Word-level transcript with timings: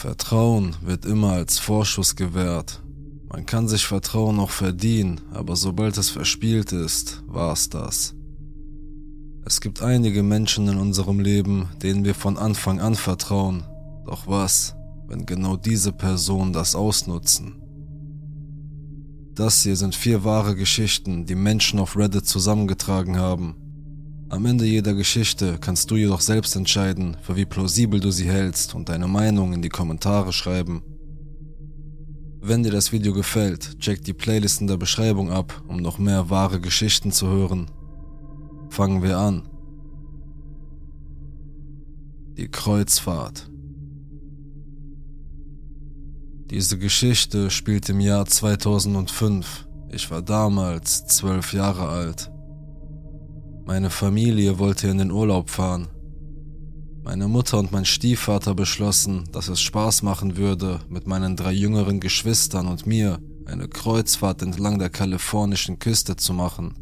Vertrauen 0.00 0.76
wird 0.80 1.04
immer 1.04 1.32
als 1.32 1.58
Vorschuss 1.58 2.16
gewährt. 2.16 2.82
Man 3.28 3.44
kann 3.44 3.68
sich 3.68 3.84
Vertrauen 3.84 4.40
auch 4.40 4.48
verdienen, 4.48 5.20
aber 5.30 5.56
sobald 5.56 5.98
es 5.98 6.08
verspielt 6.08 6.72
ist, 6.72 7.22
war's 7.26 7.68
das. 7.68 8.14
Es 9.44 9.60
gibt 9.60 9.82
einige 9.82 10.22
Menschen 10.22 10.68
in 10.68 10.78
unserem 10.78 11.20
Leben, 11.20 11.68
denen 11.82 12.02
wir 12.06 12.14
von 12.14 12.38
Anfang 12.38 12.80
an 12.80 12.94
vertrauen. 12.94 13.64
Doch 14.06 14.26
was, 14.26 14.74
wenn 15.06 15.26
genau 15.26 15.58
diese 15.58 15.92
Personen 15.92 16.54
das 16.54 16.74
ausnutzen? 16.74 17.56
Das 19.34 19.62
hier 19.62 19.76
sind 19.76 19.94
vier 19.94 20.24
wahre 20.24 20.56
Geschichten, 20.56 21.26
die 21.26 21.34
Menschen 21.34 21.78
auf 21.78 21.94
Reddit 21.94 22.26
zusammengetragen 22.26 23.18
haben. 23.18 23.54
Am 24.30 24.46
Ende 24.46 24.64
jeder 24.64 24.94
Geschichte 24.94 25.58
kannst 25.60 25.90
du 25.90 25.96
jedoch 25.96 26.20
selbst 26.20 26.54
entscheiden, 26.54 27.16
für 27.20 27.34
wie 27.34 27.46
plausibel 27.46 27.98
du 27.98 28.12
sie 28.12 28.30
hältst 28.30 28.76
und 28.76 28.88
deine 28.88 29.08
Meinung 29.08 29.52
in 29.52 29.60
die 29.60 29.68
Kommentare 29.68 30.32
schreiben. 30.32 30.84
Wenn 32.40 32.62
dir 32.62 32.70
das 32.70 32.92
Video 32.92 33.12
gefällt, 33.12 33.80
check 33.80 34.04
die 34.04 34.12
Playlist 34.12 34.60
in 34.60 34.68
der 34.68 34.76
Beschreibung 34.76 35.32
ab, 35.32 35.60
um 35.66 35.78
noch 35.78 35.98
mehr 35.98 36.30
wahre 36.30 36.60
Geschichten 36.60 37.10
zu 37.10 37.26
hören. 37.26 37.72
Fangen 38.68 39.02
wir 39.02 39.18
an. 39.18 39.48
Die 42.36 42.48
Kreuzfahrt. 42.48 43.50
Diese 46.50 46.78
Geschichte 46.78 47.50
spielt 47.50 47.88
im 47.88 47.98
Jahr 47.98 48.26
2005. 48.26 49.66
Ich 49.90 50.08
war 50.12 50.22
damals 50.22 51.04
zwölf 51.08 51.52
Jahre 51.52 51.88
alt. 51.88 52.30
Meine 53.66 53.90
Familie 53.90 54.58
wollte 54.58 54.88
in 54.88 54.98
den 54.98 55.10
Urlaub 55.10 55.50
fahren. 55.50 55.88
Meine 57.02 57.28
Mutter 57.28 57.58
und 57.58 57.72
mein 57.72 57.84
Stiefvater 57.84 58.54
beschlossen, 58.54 59.24
dass 59.32 59.48
es 59.48 59.60
Spaß 59.60 60.02
machen 60.02 60.36
würde, 60.36 60.80
mit 60.88 61.06
meinen 61.06 61.36
drei 61.36 61.52
jüngeren 61.52 62.00
Geschwistern 62.00 62.66
und 62.66 62.86
mir 62.86 63.20
eine 63.46 63.68
Kreuzfahrt 63.68 64.42
entlang 64.42 64.78
der 64.78 64.90
kalifornischen 64.90 65.78
Küste 65.78 66.16
zu 66.16 66.32
machen. 66.32 66.74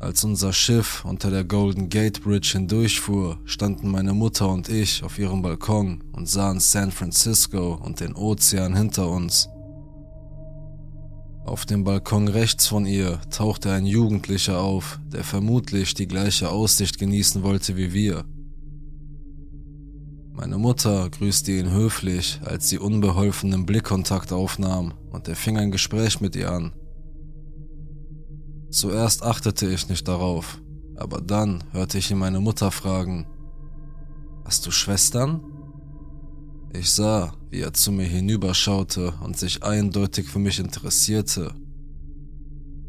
Als 0.00 0.24
unser 0.24 0.52
Schiff 0.52 1.04
unter 1.04 1.30
der 1.30 1.44
Golden 1.44 1.90
Gate 1.90 2.22
Bridge 2.22 2.52
hindurchfuhr, 2.52 3.38
standen 3.44 3.90
meine 3.90 4.14
Mutter 4.14 4.48
und 4.48 4.68
ich 4.68 5.04
auf 5.04 5.18
ihrem 5.18 5.42
Balkon 5.42 6.02
und 6.12 6.26
sahen 6.26 6.58
San 6.58 6.90
Francisco 6.90 7.74
und 7.74 8.00
den 8.00 8.14
Ozean 8.14 8.74
hinter 8.74 9.10
uns. 9.10 9.48
Auf 11.44 11.66
dem 11.66 11.84
Balkon 11.84 12.28
rechts 12.28 12.66
von 12.66 12.86
ihr 12.86 13.20
tauchte 13.30 13.72
ein 13.72 13.86
Jugendlicher 13.86 14.60
auf, 14.60 15.00
der 15.12 15.24
vermutlich 15.24 15.94
die 15.94 16.06
gleiche 16.06 16.50
Aussicht 16.50 16.98
genießen 16.98 17.42
wollte 17.42 17.76
wie 17.76 17.92
wir. 17.92 18.24
Meine 20.32 20.58
Mutter 20.58 21.10
grüßte 21.10 21.52
ihn 21.52 21.70
höflich, 21.70 22.40
als 22.44 22.68
sie 22.68 22.78
unbeholfenen 22.78 23.66
Blickkontakt 23.66 24.32
aufnahm 24.32 24.94
und 25.10 25.28
er 25.28 25.36
fing 25.36 25.58
ein 25.58 25.70
Gespräch 25.70 26.20
mit 26.20 26.36
ihr 26.36 26.50
an. 26.50 26.72
Zuerst 28.70 29.22
achtete 29.22 29.68
ich 29.68 29.88
nicht 29.88 30.06
darauf, 30.06 30.60
aber 30.96 31.20
dann 31.20 31.64
hörte 31.72 31.98
ich 31.98 32.10
ihn 32.10 32.18
meine 32.18 32.40
Mutter 32.40 32.70
fragen, 32.70 33.26
Hast 34.44 34.66
du 34.66 34.70
Schwestern? 34.70 35.44
Ich 36.72 36.90
sah, 36.90 37.32
wie 37.50 37.60
er 37.60 37.72
zu 37.72 37.90
mir 37.90 38.06
hinüberschaute 38.06 39.14
und 39.22 39.36
sich 39.36 39.62
eindeutig 39.62 40.28
für 40.28 40.38
mich 40.38 40.60
interessierte. 40.60 41.52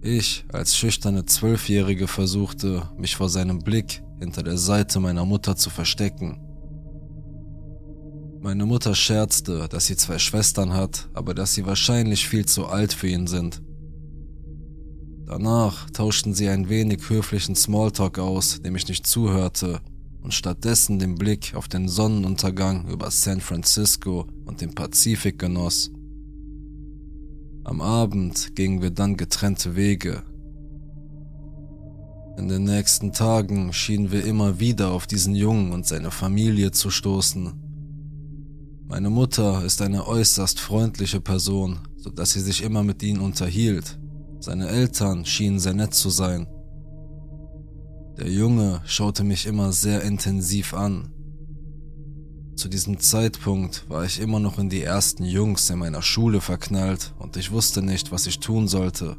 Ich 0.02 0.45
als 0.52 0.78
schüchterne 0.78 1.26
Zwölfjährige 1.26 2.08
versuchte, 2.08 2.90
mich 2.98 3.16
vor 3.16 3.30
seinem 3.30 3.59
Blick 3.59 4.03
hinter 4.20 4.44
der 4.44 4.58
Seite 4.58 5.00
meiner 5.00 5.26
Mutter 5.26 5.56
zu 5.56 5.70
verstecken. 5.70 6.40
Meine 8.40 8.66
Mutter 8.66 8.95
scherzte, 8.95 9.68
dass 9.70 9.86
sie 9.86 9.95
zwei 9.95 10.18
Schwestern 10.18 10.73
hat, 10.73 11.09
aber 11.14 11.34
dass 11.34 11.53
sie 11.53 11.66
wahrscheinlich 11.66 12.28
viel 12.28 12.46
zu 12.46 12.68
alt 12.68 12.94
für 12.94 13.08
ihn 13.08 13.28
sind. 13.28 13.62
Danach 15.25 15.90
tauschten 15.91 16.34
sie 16.34 16.50
ein 16.50 16.68
wenig 16.68 17.07
höflichen 17.09 17.56
Smalltalk 17.56 18.19
aus, 18.19 18.62
dem 18.62 18.75
ich 18.75 18.88
nicht 18.88 19.06
zuhörte 19.06 19.81
und 20.22 20.34
stattdessen 20.34 21.00
den 21.00 21.16
Blick 21.16 21.54
auf 21.56 21.68
den 21.68 21.88
Sonnenuntergang 21.88 22.88
über 22.88 23.09
San 23.12 23.42
Francisco 23.42 24.28
und 24.46 24.62
den 24.62 24.74
Pazifik 24.74 25.40
genoss. 25.40 25.92
Am 27.64 27.82
Abend 27.82 28.56
gingen 28.56 28.81
wir 28.81 28.92
dann 28.92 29.18
getrennte 29.18 29.76
Wege. 29.76 30.24
In 32.38 32.48
den 32.48 32.64
nächsten 32.64 33.12
Tagen 33.14 33.74
schienen 33.74 34.12
wir 34.12 34.26
immer 34.26 34.60
wieder 34.60 34.92
auf 34.92 35.06
diesen 35.06 35.36
Jungen 35.36 35.72
und 35.72 35.86
seine 35.86 36.12
Familie 36.12 36.72
zu 36.72 36.90
stoßen. 36.90 37.54
Meine 38.88 39.10
Mutter 39.10 39.64
ist 39.64 39.81
eine 39.81 40.08
äußerst 40.08 40.60
freundliche 40.60 41.22
Person, 41.22 41.80
so 41.98 42.10
dass 42.10 42.31
sie 42.31 42.42
sich 42.42 42.64
immer 42.64 42.84
mit 42.84 43.04
ihnen 43.04 43.22
unterhielt. 43.22 44.00
Seine 44.40 44.70
Eltern 44.70 45.26
schienen 45.26 45.60
sehr 45.60 45.74
nett 45.74 45.94
zu 45.94 46.10
sein 46.10 46.48
der 48.22 48.30
Junge 48.30 48.84
schaute 48.86 49.24
mich 49.24 49.48
immer 49.48 49.74
sehr 49.74 50.04
intensiv 50.04 50.76
an. 50.76 51.09
Zu 52.56 52.70
diesem 52.70 53.00
Zeitpunkt 53.00 53.90
war 53.90 54.06
ich 54.06 54.20
immer 54.20 54.40
noch 54.40 54.59
in 54.59 54.70
die 54.70 54.84
ersten 54.84 55.24
Jungs 55.24 55.68
in 55.72 55.80
meiner 55.80 56.04
Schule 56.04 56.40
verknallt 56.40 57.16
und 57.18 57.36
ich 57.36 57.52
wusste 57.52 57.81
nicht, 57.81 58.12
was 58.12 58.28
ich 58.28 58.40
tun 58.40 58.68
sollte. 58.68 59.18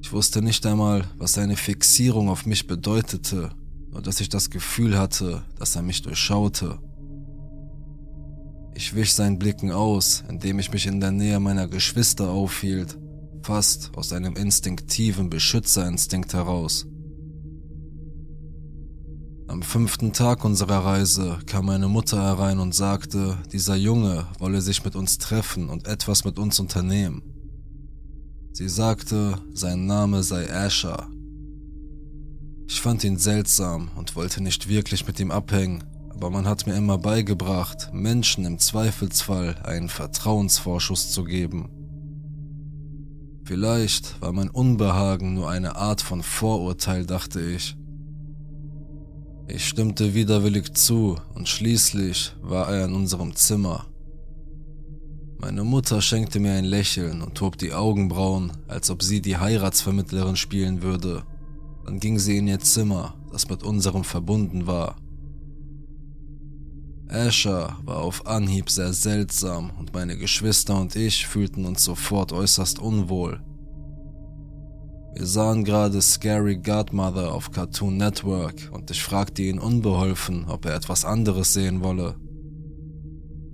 Ich 0.00 0.12
wusste 0.12 0.42
nicht 0.42 0.66
einmal, 0.66 1.04
was 1.16 1.34
seine 1.34 1.54
Fixierung 1.54 2.28
auf 2.28 2.44
mich 2.44 2.66
bedeutete, 2.66 3.50
nur 3.92 4.02
dass 4.02 4.20
ich 4.20 4.28
das 4.28 4.50
Gefühl 4.50 4.98
hatte, 4.98 5.44
dass 5.56 5.76
er 5.76 5.82
mich 5.82 6.02
durchschaute. 6.02 6.80
Ich 8.74 8.96
wich 8.96 9.14
seinen 9.14 9.38
Blicken 9.38 9.70
aus, 9.70 10.24
indem 10.28 10.58
ich 10.58 10.72
mich 10.72 10.88
in 10.88 10.98
der 10.98 11.12
Nähe 11.12 11.38
meiner 11.38 11.68
Geschwister 11.68 12.30
aufhielt, 12.30 12.98
fast 13.44 13.92
aus 13.94 14.12
einem 14.12 14.34
instinktiven 14.34 15.30
Beschützerinstinkt 15.30 16.34
heraus. 16.34 16.88
Am 19.52 19.60
fünften 19.60 20.14
Tag 20.14 20.46
unserer 20.46 20.82
Reise 20.82 21.38
kam 21.44 21.66
meine 21.66 21.86
Mutter 21.86 22.22
herein 22.22 22.58
und 22.58 22.74
sagte, 22.74 23.36
dieser 23.52 23.76
Junge 23.76 24.26
wolle 24.38 24.62
sich 24.62 24.82
mit 24.82 24.96
uns 24.96 25.18
treffen 25.18 25.68
und 25.68 25.86
etwas 25.86 26.24
mit 26.24 26.38
uns 26.38 26.58
unternehmen. 26.58 27.20
Sie 28.54 28.70
sagte, 28.70 29.38
sein 29.52 29.84
Name 29.84 30.22
sei 30.22 30.50
Asher. 30.50 31.06
Ich 32.66 32.80
fand 32.80 33.04
ihn 33.04 33.18
seltsam 33.18 33.90
und 33.94 34.16
wollte 34.16 34.42
nicht 34.42 34.70
wirklich 34.70 35.06
mit 35.06 35.20
ihm 35.20 35.30
abhängen, 35.30 35.84
aber 36.08 36.30
man 36.30 36.46
hat 36.46 36.66
mir 36.66 36.74
immer 36.74 36.96
beigebracht, 36.96 37.90
Menschen 37.92 38.46
im 38.46 38.58
Zweifelsfall 38.58 39.56
einen 39.64 39.90
Vertrauensvorschuss 39.90 41.12
zu 41.12 41.24
geben. 41.24 41.68
Vielleicht 43.44 44.18
war 44.22 44.32
mein 44.32 44.48
Unbehagen 44.48 45.34
nur 45.34 45.50
eine 45.50 45.76
Art 45.76 46.00
von 46.00 46.22
Vorurteil, 46.22 47.04
dachte 47.04 47.42
ich. 47.42 47.76
Ich 49.54 49.68
stimmte 49.68 50.14
widerwillig 50.14 50.72
zu 50.72 51.18
und 51.34 51.46
schließlich 51.46 52.32
war 52.40 52.72
er 52.72 52.86
in 52.86 52.94
unserem 52.94 53.36
Zimmer. 53.36 53.84
Meine 55.36 55.62
Mutter 55.62 56.00
schenkte 56.00 56.40
mir 56.40 56.52
ein 56.52 56.64
Lächeln 56.64 57.20
und 57.20 57.38
hob 57.38 57.58
die 57.58 57.74
Augenbrauen, 57.74 58.52
als 58.66 58.88
ob 58.88 59.02
sie 59.02 59.20
die 59.20 59.36
Heiratsvermittlerin 59.36 60.36
spielen 60.36 60.80
würde. 60.80 61.24
Dann 61.84 62.00
ging 62.00 62.18
sie 62.18 62.38
in 62.38 62.48
ihr 62.48 62.60
Zimmer, 62.60 63.14
das 63.30 63.46
mit 63.50 63.62
unserem 63.62 64.04
verbunden 64.04 64.66
war. 64.66 64.96
Asher 67.08 67.76
war 67.84 67.98
auf 67.98 68.26
Anhieb 68.26 68.70
sehr 68.70 68.94
seltsam 68.94 69.70
und 69.78 69.92
meine 69.92 70.16
Geschwister 70.16 70.80
und 70.80 70.96
ich 70.96 71.26
fühlten 71.26 71.66
uns 71.66 71.84
sofort 71.84 72.32
äußerst 72.32 72.78
unwohl. 72.78 73.42
Wir 75.14 75.26
sahen 75.26 75.64
gerade 75.64 76.00
Scary 76.00 76.56
Godmother 76.56 77.32
auf 77.34 77.50
Cartoon 77.50 77.98
Network 77.98 78.70
und 78.72 78.90
ich 78.90 79.02
fragte 79.02 79.42
ihn 79.42 79.58
unbeholfen, 79.58 80.46
ob 80.48 80.64
er 80.64 80.74
etwas 80.74 81.04
anderes 81.04 81.52
sehen 81.52 81.82
wolle. 81.82 82.16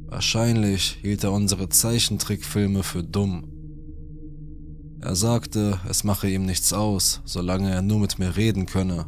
Wahrscheinlich 0.07 0.99
hielt 1.03 1.25
er 1.25 1.33
unsere 1.33 1.69
Zeichentrickfilme 1.69 2.83
für 2.83 3.03
dumm. 3.03 3.53
Er 5.01 5.17
sagte, 5.17 5.81
es 5.89 6.05
mache 6.05 6.31
ihm 6.31 6.47
nichts 6.47 6.73
aus, 6.73 7.21
solange 7.25 7.71
er 7.71 7.83
nur 7.83 8.01
mit 8.01 8.19
mir 8.19 8.37
reden 8.37 8.67
könne. 8.67 9.07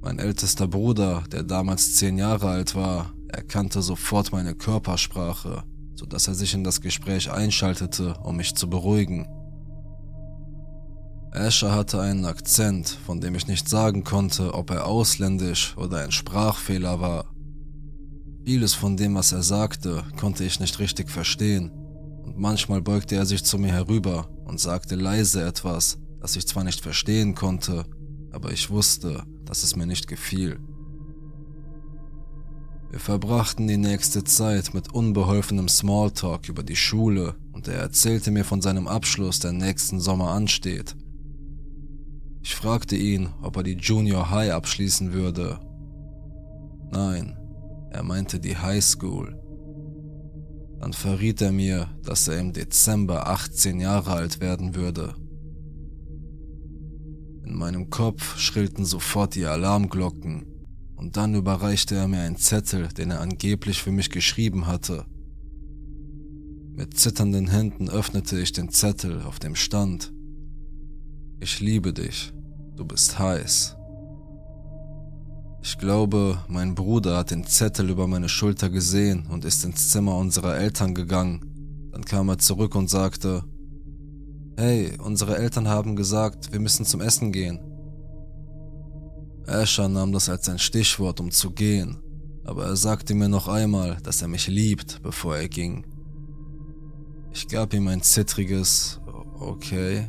Mein 0.00 0.18
ältester 0.18 0.68
Bruder, 0.68 1.24
der 1.30 1.42
damals 1.42 1.96
zehn 1.96 2.18
Jahre 2.18 2.48
alt 2.48 2.74
war, 2.74 3.12
erkannte 3.28 3.82
sofort 3.82 4.32
meine 4.32 4.54
Körpersprache, 4.54 5.64
so 5.94 6.06
dass 6.06 6.28
er 6.28 6.34
sich 6.34 6.54
in 6.54 6.64
das 6.64 6.80
Gespräch 6.80 7.30
einschaltete, 7.30 8.14
um 8.22 8.36
mich 8.36 8.54
zu 8.54 8.70
beruhigen. 8.70 9.26
Asher 11.34 11.72
hatte 11.72 12.00
einen 12.00 12.26
Akzent, 12.26 12.88
von 12.88 13.20
dem 13.20 13.34
ich 13.34 13.48
nicht 13.48 13.68
sagen 13.68 14.04
konnte, 14.04 14.54
ob 14.54 14.70
er 14.70 14.86
ausländisch 14.86 15.76
oder 15.76 15.98
ein 15.98 16.12
Sprachfehler 16.12 17.00
war. 17.00 17.24
Vieles 18.44 18.74
von 18.74 18.96
dem, 18.96 19.16
was 19.16 19.32
er 19.32 19.42
sagte, 19.42 20.04
konnte 20.16 20.44
ich 20.44 20.60
nicht 20.60 20.78
richtig 20.78 21.10
verstehen, 21.10 21.72
und 22.22 22.38
manchmal 22.38 22.82
beugte 22.82 23.16
er 23.16 23.26
sich 23.26 23.42
zu 23.42 23.58
mir 23.58 23.72
herüber 23.72 24.28
und 24.44 24.60
sagte 24.60 24.94
leise 24.94 25.42
etwas, 25.42 25.98
das 26.20 26.36
ich 26.36 26.46
zwar 26.46 26.62
nicht 26.62 26.80
verstehen 26.80 27.34
konnte, 27.34 27.84
aber 28.30 28.52
ich 28.52 28.70
wusste, 28.70 29.24
dass 29.44 29.64
es 29.64 29.74
mir 29.74 29.86
nicht 29.86 30.06
gefiel. 30.06 30.60
Wir 32.90 33.00
verbrachten 33.00 33.66
die 33.66 33.76
nächste 33.76 34.22
Zeit 34.22 34.72
mit 34.72 34.94
unbeholfenem 34.94 35.68
Smalltalk 35.68 36.48
über 36.48 36.62
die 36.62 36.76
Schule 36.76 37.34
und 37.52 37.66
er 37.66 37.80
erzählte 37.80 38.30
mir 38.30 38.44
von 38.44 38.62
seinem 38.62 38.86
Abschluss, 38.86 39.40
der 39.40 39.52
nächsten 39.52 39.98
Sommer 39.98 40.28
ansteht. 40.28 40.94
Ich 42.44 42.56
fragte 42.56 42.94
ihn, 42.94 43.30
ob 43.40 43.56
er 43.56 43.62
die 43.62 43.78
Junior 43.78 44.28
High 44.28 44.52
abschließen 44.52 45.14
würde. 45.14 45.58
Nein, 46.90 47.38
er 47.90 48.02
meinte 48.02 48.38
die 48.38 48.58
High 48.58 48.84
School. 48.84 49.40
Dann 50.78 50.92
verriet 50.92 51.40
er 51.40 51.52
mir, 51.52 51.88
dass 52.02 52.28
er 52.28 52.38
im 52.38 52.52
Dezember 52.52 53.28
18 53.28 53.80
Jahre 53.80 54.12
alt 54.12 54.42
werden 54.42 54.74
würde. 54.74 55.14
In 57.46 57.56
meinem 57.56 57.88
Kopf 57.88 58.38
schrillten 58.38 58.84
sofort 58.84 59.34
die 59.36 59.46
Alarmglocken 59.46 60.44
und 60.96 61.16
dann 61.16 61.34
überreichte 61.34 61.94
er 61.94 62.08
mir 62.08 62.20
einen 62.20 62.36
Zettel, 62.36 62.88
den 62.88 63.10
er 63.10 63.22
angeblich 63.22 63.82
für 63.82 63.90
mich 63.90 64.10
geschrieben 64.10 64.66
hatte. 64.66 65.06
Mit 66.74 66.98
zitternden 66.98 67.48
Händen 67.48 67.88
öffnete 67.88 68.38
ich 68.38 68.52
den 68.52 68.68
Zettel, 68.68 69.22
auf 69.22 69.38
dem 69.38 69.54
stand 69.54 70.13
Ich 71.44 71.60
liebe 71.60 71.92
dich, 71.92 72.32
du 72.74 72.86
bist 72.86 73.18
heiß. 73.18 73.76
Ich 75.62 75.76
glaube, 75.76 76.38
mein 76.48 76.74
Bruder 76.74 77.18
hat 77.18 77.32
den 77.32 77.44
Zettel 77.44 77.90
über 77.90 78.06
meine 78.06 78.30
Schulter 78.30 78.70
gesehen 78.70 79.26
und 79.26 79.44
ist 79.44 79.62
ins 79.62 79.90
Zimmer 79.90 80.16
unserer 80.16 80.56
Eltern 80.56 80.94
gegangen. 80.94 81.90
Dann 81.92 82.02
kam 82.06 82.30
er 82.30 82.38
zurück 82.38 82.74
und 82.74 82.88
sagte, 82.88 83.44
Hey, 84.56 84.96
unsere 84.98 85.36
Eltern 85.36 85.68
haben 85.68 85.96
gesagt, 85.96 86.50
wir 86.50 86.60
müssen 86.60 86.86
zum 86.86 87.02
Essen 87.02 87.30
gehen. 87.30 87.60
Asher 89.46 89.90
nahm 89.90 90.12
das 90.12 90.30
als 90.30 90.48
ein 90.48 90.58
Stichwort, 90.58 91.20
um 91.20 91.30
zu 91.30 91.50
gehen, 91.50 91.98
aber 92.46 92.64
er 92.64 92.76
sagte 92.76 93.14
mir 93.14 93.28
noch 93.28 93.48
einmal, 93.48 93.98
dass 94.02 94.22
er 94.22 94.28
mich 94.28 94.46
liebt, 94.46 95.02
bevor 95.02 95.36
er 95.36 95.48
ging. 95.50 95.84
Ich 97.34 97.48
gab 97.48 97.74
ihm 97.74 97.86
ein 97.88 98.00
zittriges 98.00 98.98
Okay. 99.38 100.08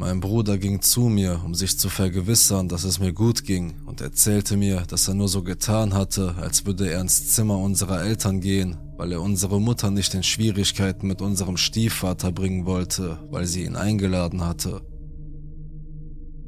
Mein 0.00 0.20
Bruder 0.20 0.58
ging 0.58 0.80
zu 0.80 1.08
mir, 1.08 1.42
um 1.44 1.56
sich 1.56 1.76
zu 1.76 1.88
vergewissern, 1.88 2.68
dass 2.68 2.84
es 2.84 3.00
mir 3.00 3.12
gut 3.12 3.42
ging, 3.42 3.74
und 3.84 4.00
erzählte 4.00 4.56
mir, 4.56 4.82
dass 4.82 5.08
er 5.08 5.14
nur 5.14 5.26
so 5.26 5.42
getan 5.42 5.92
hatte, 5.92 6.36
als 6.36 6.64
würde 6.64 6.88
er 6.88 7.00
ins 7.00 7.30
Zimmer 7.34 7.58
unserer 7.58 8.04
Eltern 8.04 8.40
gehen, 8.40 8.76
weil 8.96 9.10
er 9.10 9.20
unsere 9.20 9.60
Mutter 9.60 9.90
nicht 9.90 10.14
in 10.14 10.22
Schwierigkeiten 10.22 11.08
mit 11.08 11.20
unserem 11.20 11.56
Stiefvater 11.56 12.30
bringen 12.30 12.64
wollte, 12.64 13.18
weil 13.32 13.44
sie 13.46 13.64
ihn 13.64 13.74
eingeladen 13.74 14.44
hatte. 14.44 14.82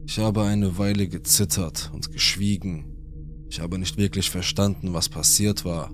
Ich 0.06 0.20
habe 0.20 0.44
eine 0.44 0.78
Weile 0.78 1.08
gezittert 1.08 1.90
und 1.92 2.12
geschwiegen. 2.12 2.84
Ich 3.48 3.58
habe 3.58 3.80
nicht 3.80 3.96
wirklich 3.96 4.30
verstanden, 4.30 4.92
was 4.92 5.08
passiert 5.08 5.64
war. 5.64 5.90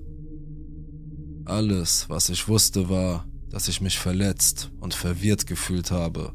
Alles, 1.45 2.07
was 2.07 2.29
ich 2.29 2.47
wusste, 2.47 2.87
war, 2.87 3.25
dass 3.49 3.67
ich 3.67 3.81
mich 3.81 3.97
verletzt 3.97 4.69
und 4.79 4.93
verwirrt 4.93 5.47
gefühlt 5.47 5.89
habe. 5.89 6.33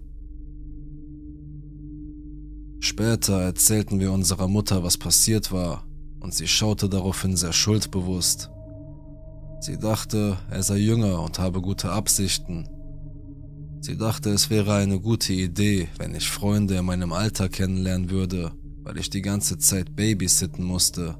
Später 2.82 3.40
erzählten 3.40 4.00
wir 4.00 4.12
unserer 4.12 4.48
Mutter, 4.48 4.82
was 4.82 4.98
passiert 4.98 5.52
war, 5.52 5.86
und 6.20 6.34
sie 6.34 6.48
schaute 6.48 6.88
daraufhin 6.88 7.36
sehr 7.36 7.52
schuldbewusst. 7.52 8.50
Sie 9.60 9.78
dachte, 9.78 10.36
er 10.50 10.62
sei 10.62 10.76
jünger 10.76 11.22
und 11.22 11.38
habe 11.38 11.62
gute 11.62 11.90
Absichten, 11.90 12.68
Sie 13.84 13.96
dachte, 13.96 14.30
es 14.30 14.48
wäre 14.48 14.74
eine 14.74 15.00
gute 15.00 15.32
Idee, 15.32 15.88
wenn 15.98 16.14
ich 16.14 16.30
Freunde 16.30 16.76
in 16.76 16.84
meinem 16.84 17.12
Alter 17.12 17.48
kennenlernen 17.48 18.10
würde, 18.10 18.52
weil 18.84 18.96
ich 18.96 19.10
die 19.10 19.22
ganze 19.22 19.58
Zeit 19.58 19.96
babysitten 19.96 20.64
musste. 20.64 21.16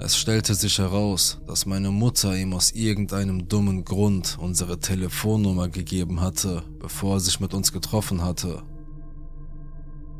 Es 0.00 0.16
stellte 0.16 0.54
sich 0.54 0.78
heraus, 0.78 1.42
dass 1.46 1.66
meine 1.66 1.90
Mutter 1.90 2.34
ihm 2.34 2.54
aus 2.54 2.70
irgendeinem 2.70 3.46
dummen 3.46 3.84
Grund 3.84 4.38
unsere 4.40 4.80
Telefonnummer 4.80 5.68
gegeben 5.68 6.22
hatte, 6.22 6.62
bevor 6.80 7.16
er 7.16 7.20
sich 7.20 7.40
mit 7.40 7.52
uns 7.52 7.70
getroffen 7.70 8.24
hatte. 8.24 8.62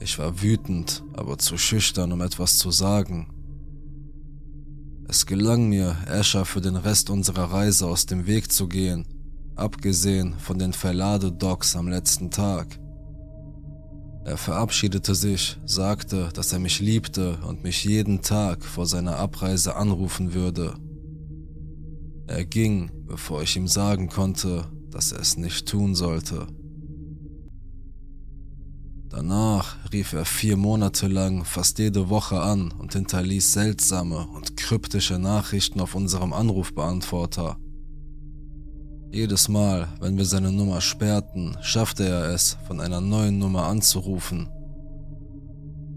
Ich 0.01 0.19
war 0.19 0.43
wütend, 0.43 1.03
aber 1.13 1.39
zu 1.39 1.59
schüchtern, 1.59 2.13
um 2.13 2.21
etwas 2.21 2.59
zu 2.59 2.71
sagen. 2.71 3.29
Es 5.09 5.27
gelang 5.27 5.69
mir, 5.69 5.97
Asher 6.07 6.45
für 6.45 6.61
den 6.61 6.77
Rest 6.77 7.11
unserer 7.11 7.51
Reise 7.51 7.87
aus 7.87 8.07
dem 8.07 8.27
Weg 8.27 8.53
zu 8.53 8.69
gehen 8.69 9.07
abgesehen 9.59 10.35
von 10.39 10.59
den 10.59 10.73
Verladedocs 10.73 11.77
am 11.77 11.89
letzten 11.89 12.31
Tag. 12.31 12.79
Er 14.25 14.37
verabschiedete 14.37 15.15
sich, 15.15 15.57
sagte, 15.65 16.29
dass 16.35 16.53
er 16.53 16.59
mich 16.59 16.81
liebte 16.81 17.39
und 17.47 17.65
mich 17.65 17.85
jeden 17.85 18.23
Tag 18.23 18.65
vor 18.65 18.87
seiner 18.87 19.17
Abreise 19.17 19.75
anrufen 19.77 20.35
würde. 20.35 20.75
Er 22.27 22.45
ging, 22.45 22.91
bevor 23.07 23.43
ich 23.43 23.57
ihm 23.57 23.67
sagen 23.67 24.09
konnte, 24.09 24.67
dass 24.91 25.13
er 25.13 25.21
es 25.21 25.37
nicht 25.37 25.67
tun 25.67 25.95
sollte. 25.95 26.47
Danach 29.11 29.77
rief 29.93 30.13
er 30.13 30.27
vier 30.27 30.59
Monate 30.59 31.09
lang 31.09 31.45
fast 31.45 31.79
jede 31.79 32.11
Woche 32.11 32.41
an 32.41 32.73
und 32.73 32.93
hinterließ 32.93 33.55
seltsame 33.55 34.27
und 34.35 34.57
kryptische 34.59 35.19
Nachrichten 35.19 35.81
auf 35.81 35.95
unserem 35.95 36.35
Anrufbeantworter. 36.35 37.57
Jedes 39.11 39.49
Mal, 39.49 39.89
wenn 40.01 40.19
wir 40.19 40.27
seine 40.27 40.53
Nummer 40.53 40.83
sperrten, 40.83 41.57
schaffte 41.63 42.07
er 42.07 42.27
es, 42.35 42.59
von 42.67 42.81
einer 42.81 43.01
neuen 43.01 43.39
Nummer 43.39 43.65
anzurufen. 43.65 44.51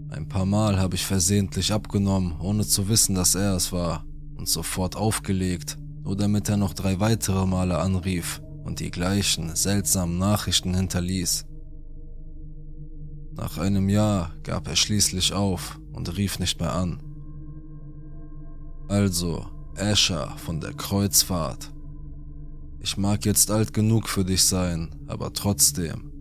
Ein 0.08 0.28
paar 0.28 0.46
Mal 0.46 0.78
habe 0.78 0.94
ich 0.94 1.04
versehentlich 1.04 1.72
abgenommen, 1.72 2.40
ohne 2.40 2.66
zu 2.66 2.88
wissen, 2.88 3.14
dass 3.14 3.34
er 3.34 3.54
es 3.54 3.72
war, 3.72 4.06
und 4.36 4.48
sofort 4.48 4.96
aufgelegt, 4.96 5.76
nur 6.02 6.16
damit 6.16 6.48
er 6.48 6.56
noch 6.56 6.72
drei 6.72 6.98
weitere 7.00 7.46
Male 7.46 7.78
anrief 7.78 8.40
und 8.64 8.80
die 8.80 8.90
gleichen 8.90 9.54
seltsamen 9.54 10.16
Nachrichten 10.16 10.74
hinterließ. 10.74 11.44
Nach 13.34 13.58
einem 13.58 13.88
Jahr 13.88 14.32
gab 14.42 14.68
er 14.68 14.76
schließlich 14.76 15.32
auf 15.32 15.80
und 15.92 16.16
rief 16.16 16.38
nicht 16.38 16.60
mehr 16.60 16.74
an. 16.74 17.02
Also, 18.88 19.46
Asher 19.76 20.34
von 20.36 20.60
der 20.60 20.74
Kreuzfahrt. 20.74 21.72
Ich 22.80 22.96
mag 22.96 23.24
jetzt 23.24 23.50
alt 23.50 23.72
genug 23.72 24.08
für 24.08 24.24
dich 24.24 24.44
sein, 24.44 24.90
aber 25.06 25.32
trotzdem, 25.32 26.12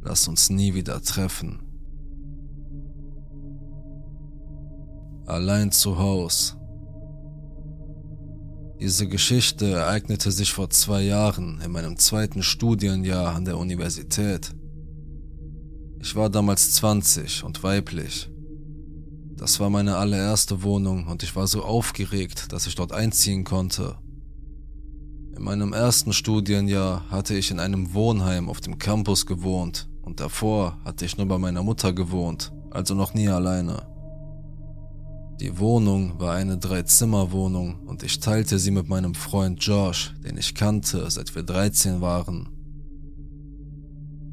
lass 0.00 0.26
uns 0.28 0.48
nie 0.48 0.74
wieder 0.74 1.02
treffen. 1.02 1.60
Allein 5.26 5.72
zu 5.72 5.98
Haus. 5.98 6.56
Diese 8.80 9.08
Geschichte 9.08 9.72
ereignete 9.72 10.30
sich 10.30 10.52
vor 10.52 10.70
zwei 10.70 11.02
Jahren 11.02 11.60
in 11.62 11.72
meinem 11.72 11.98
zweiten 11.98 12.42
Studienjahr 12.42 13.34
an 13.34 13.44
der 13.44 13.58
Universität. 13.58 14.54
Ich 16.06 16.14
war 16.14 16.30
damals 16.30 16.72
20 16.72 17.44
und 17.44 17.62
weiblich. 17.62 18.30
Das 19.36 19.60
war 19.60 19.70
meine 19.70 19.96
allererste 19.96 20.62
Wohnung 20.62 21.06
und 21.06 21.22
ich 21.22 21.36
war 21.36 21.46
so 21.46 21.62
aufgeregt, 21.62 22.52
dass 22.52 22.66
ich 22.66 22.74
dort 22.74 22.92
einziehen 22.92 23.44
konnte 23.44 23.96
in 25.36 25.42
meinem 25.42 25.74
ersten 25.74 26.14
Studienjahr 26.14 27.10
hatte 27.10 27.34
ich 27.34 27.50
in 27.50 27.60
einem 27.60 27.92
Wohnheim 27.92 28.48
auf 28.48 28.62
dem 28.62 28.78
Campus 28.78 29.26
gewohnt 29.26 29.86
und 30.00 30.18
davor 30.18 30.78
hatte 30.82 31.04
ich 31.04 31.18
nur 31.18 31.28
bei 31.28 31.36
meiner 31.36 31.62
Mutter 31.62 31.92
gewohnt, 31.92 32.52
also 32.70 32.94
noch 32.94 33.12
nie 33.12 33.28
alleine. 33.28 33.86
Die 35.38 35.58
Wohnung 35.58 36.18
war 36.18 36.34
eine 36.34 36.56
Dreizimmerwohnung 36.56 37.80
und 37.86 38.02
ich 38.02 38.18
teilte 38.18 38.58
sie 38.58 38.70
mit 38.70 38.88
meinem 38.88 39.14
Freund 39.14 39.62
Josh, 39.62 40.14
den 40.24 40.38
ich 40.38 40.54
kannte, 40.54 41.10
seit 41.10 41.34
wir 41.34 41.42
13 41.42 42.00
waren. 42.00 42.55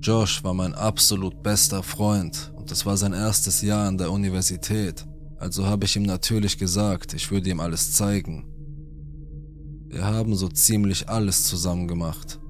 Josh 0.03 0.43
war 0.43 0.53
mein 0.53 0.75
absolut 0.75 1.41
bester 1.43 1.81
Freund 1.81 2.51
und 2.57 2.69
es 2.69 2.85
war 2.85 2.97
sein 2.97 3.13
erstes 3.13 3.61
Jahr 3.61 3.87
an 3.87 3.97
der 3.97 4.11
Universität, 4.11 5.07
also 5.37 5.65
habe 5.65 5.85
ich 5.85 5.95
ihm 5.95 6.03
natürlich 6.03 6.57
gesagt, 6.57 7.13
ich 7.13 7.31
würde 7.31 7.49
ihm 7.49 7.61
alles 7.61 7.93
zeigen. 7.93 8.43
Wir 9.87 10.03
haben 10.03 10.35
so 10.35 10.49
ziemlich 10.49 11.07
alles 11.07 11.45
zusammen 11.45 11.87
gemacht. 11.87 12.41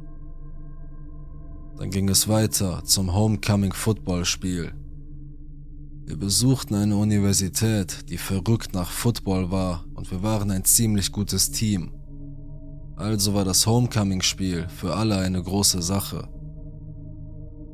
Dann 1.78 1.92
ging 1.92 2.10
es 2.10 2.28
weiter 2.28 2.84
zum 2.86 3.14
Homecoming 3.14 3.74
Football 3.74 4.26
Spiel. 4.26 4.74
Wir 6.08 6.18
besuchten 6.18 6.74
eine 6.74 6.98
Universität, 6.98 8.10
die 8.10 8.18
verrückt 8.18 8.74
nach 8.74 8.90
Football 8.90 9.52
war 9.52 9.86
und 9.94 10.10
wir 10.10 10.24
waren 10.24 10.50
ein 10.50 10.66
ziemlich 10.66 11.12
gutes 11.12 11.52
Team. 11.52 11.94
Also 12.96 13.36
war 13.36 13.46
das 13.46 13.68
Homecoming 13.68 14.24
Spiel 14.24 14.68
für 14.70 14.96
alle 14.96 15.18
eine 15.18 15.44
große 15.44 15.84
Sache. 15.84 16.33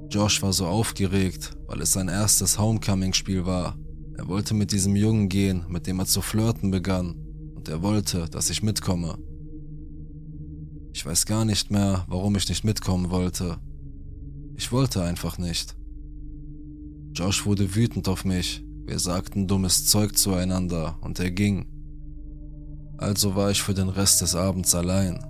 Josh 0.10 0.42
war 0.42 0.54
so 0.54 0.66
aufgeregt, 0.66 1.56
weil 1.68 1.82
es 1.82 1.94
sein 1.94 2.08
erstes 2.08 2.58
Homecoming 2.58 3.14
Spiel 3.14 3.46
war. 3.46 3.78
Er 4.18 4.28
wollte 4.28 4.54
mit 4.54 4.72
diesem 4.72 4.96
Jungen 4.96 5.30
gehen, 5.30 5.66
mit 5.70 5.86
dem 5.86 6.00
er 6.00 6.06
zu 6.06 6.22
flirten 6.22 6.72
begann, 6.72 7.16
und 7.56 7.70
er 7.70 7.82
wollte, 7.84 8.28
dass 8.30 8.50
ich 8.50 8.64
mitkomme. 8.64 9.18
Ich 10.94 11.06
weiß 11.06 11.26
gar 11.26 11.46
nicht 11.46 11.70
mehr, 11.70 12.06
warum 12.08 12.36
ich 12.36 12.50
nicht 12.50 12.64
mitkommen 12.64 13.12
wollte. 13.12 13.58
Ich 14.56 14.72
wollte 14.72 15.04
einfach 15.04 15.38
nicht. 15.38 15.76
Josh 17.14 17.46
wurde 17.46 17.76
wütend 17.76 18.08
auf 18.08 18.26
mich, 18.26 18.64
Wir 18.90 18.98
sagten 18.98 19.48
dummes 19.48 19.86
Zeug 19.86 20.18
zueinander 20.18 20.98
und 21.02 21.20
er 21.20 21.30
ging. 21.30 21.68
Also 22.98 23.36
war 23.36 23.52
ich 23.52 23.62
für 23.62 23.76
den 23.76 23.88
Rest 23.88 24.22
des 24.22 24.34
Abends 24.34 24.74
allein. 24.74 25.24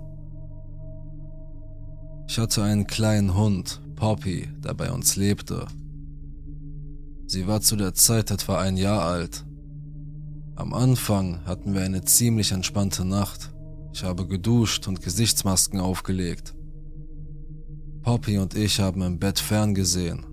Ich 2.26 2.38
hatte 2.38 2.62
einen 2.62 2.86
kleinen 2.86 3.34
Hund, 3.36 3.82
Poppy, 4.00 4.48
der 4.64 4.72
bei 4.72 4.90
uns 4.90 5.16
lebte. 5.16 5.66
Sie 7.26 7.46
war 7.46 7.60
zu 7.60 7.76
der 7.76 7.92
Zeit 7.92 8.30
etwa 8.30 8.58
ein 8.58 8.78
Jahr 8.78 9.02
alt. 9.02 9.44
Am 10.56 10.72
Anfang 10.72 11.44
hatten 11.44 11.74
wir 11.74 11.82
eine 11.82 12.02
ziemlich 12.06 12.52
entspannte 12.52 13.04
Nacht. 13.04 13.52
Ich 13.92 14.02
habe 14.02 14.26
geduscht 14.26 14.88
und 14.88 15.02
Gesichtsmasken 15.02 15.80
aufgelegt. 15.80 16.54
Poppy 18.00 18.38
und 18.38 18.54
ich 18.54 18.80
haben 18.80 19.02
im 19.02 19.18
Bett 19.18 19.38
ferngesehen. 19.38 20.24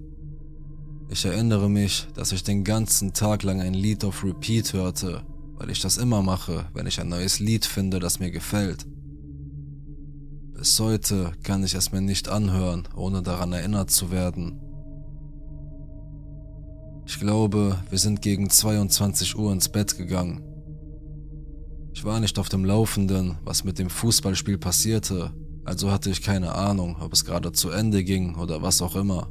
Ich 1.09 1.25
erinnere 1.25 1.69
mich, 1.69 2.07
dass 2.13 2.31
ich 2.31 2.43
den 2.43 2.63
ganzen 2.63 3.11
Tag 3.11 3.43
lang 3.43 3.59
ein 3.59 3.73
Lied 3.73 4.05
auf 4.05 4.23
Repeat 4.23 4.71
hörte, 4.71 5.23
weil 5.55 5.71
ich 5.71 5.81
das 5.81 5.97
immer 5.97 6.21
mache, 6.21 6.67
wenn 6.73 6.87
ich 6.87 7.01
ein 7.01 7.09
neues 7.09 7.41
Lied 7.41 7.65
finde, 7.65 7.99
das 7.99 8.21
mir 8.21 8.31
gefällt. 8.31 8.85
Bis 10.57 10.79
heute 10.79 11.33
kann 11.43 11.63
ich 11.63 11.75
es 11.75 11.91
mir 11.91 12.01
nicht 12.01 12.29
anhören, 12.29 12.87
ohne 12.95 13.21
daran 13.21 13.53
erinnert 13.53 13.91
zu 13.91 14.09
werden. 14.09 14.59
Ich 17.05 17.19
glaube, 17.19 17.77
wir 17.91 17.99
sind 17.99 18.23
gegen 18.23 18.49
22 18.49 19.37
Uhr 19.37 19.51
ins 19.51 19.69
Bett 19.69 19.95
gegangen. 19.97 20.41
Ich 21.93 22.03
war 22.03 22.19
nicht 22.19 22.39
auf 22.39 22.49
dem 22.49 22.65
Laufenden, 22.65 23.37
was 23.43 23.65
mit 23.65 23.77
dem 23.77 23.91
Fußballspiel 23.91 24.57
passierte, 24.57 25.31
also 25.63 25.91
hatte 25.91 26.09
ich 26.09 26.23
keine 26.23 26.55
Ahnung, 26.55 26.95
ob 27.01 27.13
es 27.13 27.23
gerade 27.23 27.51
zu 27.51 27.69
Ende 27.69 28.03
ging 28.03 28.33
oder 28.33 28.63
was 28.63 28.81
auch 28.81 28.95
immer. 28.95 29.29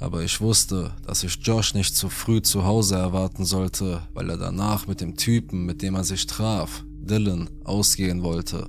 Aber 0.00 0.24
ich 0.24 0.40
wusste, 0.40 0.90
dass 1.06 1.22
ich 1.22 1.38
Josh 1.40 1.74
nicht 1.74 1.94
zu 1.94 2.08
früh 2.08 2.42
zu 2.42 2.64
Hause 2.64 2.96
erwarten 2.96 3.44
sollte, 3.44 4.02
weil 4.12 4.28
er 4.28 4.38
danach 4.38 4.88
mit 4.88 5.00
dem 5.00 5.16
Typen, 5.16 5.66
mit 5.66 5.82
dem 5.82 5.94
er 5.94 6.02
sich 6.02 6.26
traf, 6.26 6.84
Dylan, 7.06 7.50
ausgehen 7.64 8.22
wollte. 8.22 8.68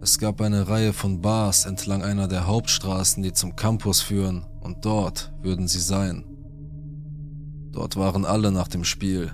Es 0.00 0.18
gab 0.18 0.40
eine 0.40 0.68
Reihe 0.68 0.92
von 0.92 1.20
Bars 1.20 1.64
entlang 1.64 2.02
einer 2.02 2.28
der 2.28 2.46
Hauptstraßen, 2.46 3.22
die 3.22 3.32
zum 3.32 3.56
Campus 3.56 4.00
führen, 4.02 4.44
und 4.60 4.84
dort 4.84 5.32
würden 5.40 5.66
sie 5.66 5.80
sein. 5.80 6.24
Dort 7.72 7.96
waren 7.96 8.24
alle 8.24 8.52
nach 8.52 8.68
dem 8.68 8.84
Spiel. 8.84 9.32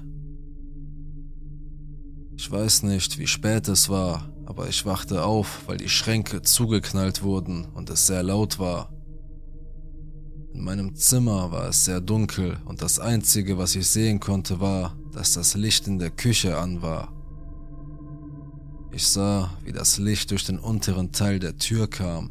Ich 2.37 2.51
weiß 2.51 2.85
nicht, 2.85 3.19
wie 3.19 3.27
spät 3.27 3.69
es 3.69 3.89
war, 3.89 4.33
aber 4.47 4.69
ich 4.69 4.87
wachte 4.87 5.25
auf, 5.25 5.63
weil 5.67 5.77
die 5.77 5.89
Schränke 5.89 6.43
zugeknallt 6.43 7.23
wurden 7.23 7.67
und 7.67 7.91
es 7.91 8.07
sehr 8.07 8.23
laut 8.23 8.59
war. 8.59 8.93
In 10.55 10.65
meinem 10.65 10.95
Zimmer 10.95 11.53
war 11.53 11.69
es 11.69 11.85
sehr 11.85 12.01
dunkel 12.01 12.59
und 12.65 12.81
das 12.81 12.99
Einzige, 12.99 13.59
was 13.59 13.75
ich 13.75 13.87
sehen 13.87 14.21
konnte, 14.21 14.61
war, 14.61 14.97
dass 15.13 15.35
das 15.35 15.55
Licht 15.55 15.87
in 15.87 15.99
der 15.99 16.11
Küche 16.11 16.57
an 16.59 16.83
war. 16.83 17.13
Ich 18.93 19.07
sah, 19.07 19.51
wie 19.65 19.73
das 19.73 19.99
Licht 19.99 20.31
durch 20.31 20.45
den 20.45 20.59
unteren 20.59 21.13
Teil 21.13 21.39
der 21.39 21.57
Tür 21.57 21.89
kam. 21.89 22.31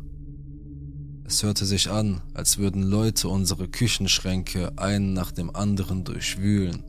Es 1.26 1.44
hörte 1.44 1.66
sich 1.66 1.90
an, 1.90 2.22
als 2.34 2.58
würden 2.58 2.84
Leute 2.84 3.30
unsere 3.30 3.68
Küchenschränke 3.68 4.78
einen 4.78 5.14
nach 5.14 5.32
dem 5.32 5.56
anderen 5.56 6.04
durchwühlen. 6.04 6.84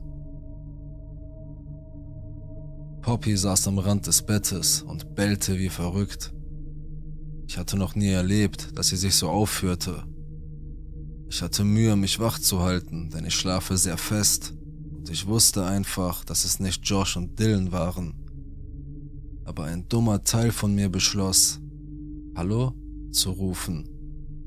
Poppy 3.01 3.35
saß 3.35 3.67
am 3.67 3.79
Rand 3.79 4.07
des 4.07 4.23
Bettes 4.23 4.81
und 4.81 5.15
bellte 5.15 5.57
wie 5.57 5.69
verrückt. 5.69 6.33
Ich 7.47 7.57
hatte 7.57 7.77
noch 7.77 7.95
nie 7.95 8.09
erlebt, 8.09 8.77
dass 8.77 8.89
sie 8.89 8.97
sich 8.97 9.15
so 9.15 9.29
aufführte. 9.29 10.03
Ich 11.29 11.41
hatte 11.41 11.63
Mühe, 11.63 11.95
mich 11.95 12.19
wach 12.19 12.39
zu 12.39 12.61
halten, 12.61 13.09
denn 13.09 13.25
ich 13.25 13.35
schlafe 13.35 13.77
sehr 13.77 13.97
fest 13.97 14.53
und 15.01 15.09
ich 15.09 15.27
wusste 15.27 15.65
einfach, 15.65 16.23
dass 16.23 16.45
es 16.45 16.59
nicht 16.59 16.87
Josh 16.87 17.17
und 17.17 17.37
Dylan 17.37 17.71
waren 17.71 18.21
aber 19.51 19.65
ein 19.65 19.89
dummer 19.89 20.23
Teil 20.23 20.53
von 20.53 20.73
mir 20.73 20.87
beschloss, 20.87 21.59
Hallo 22.37 22.73
zu 23.11 23.31
rufen, 23.31 23.89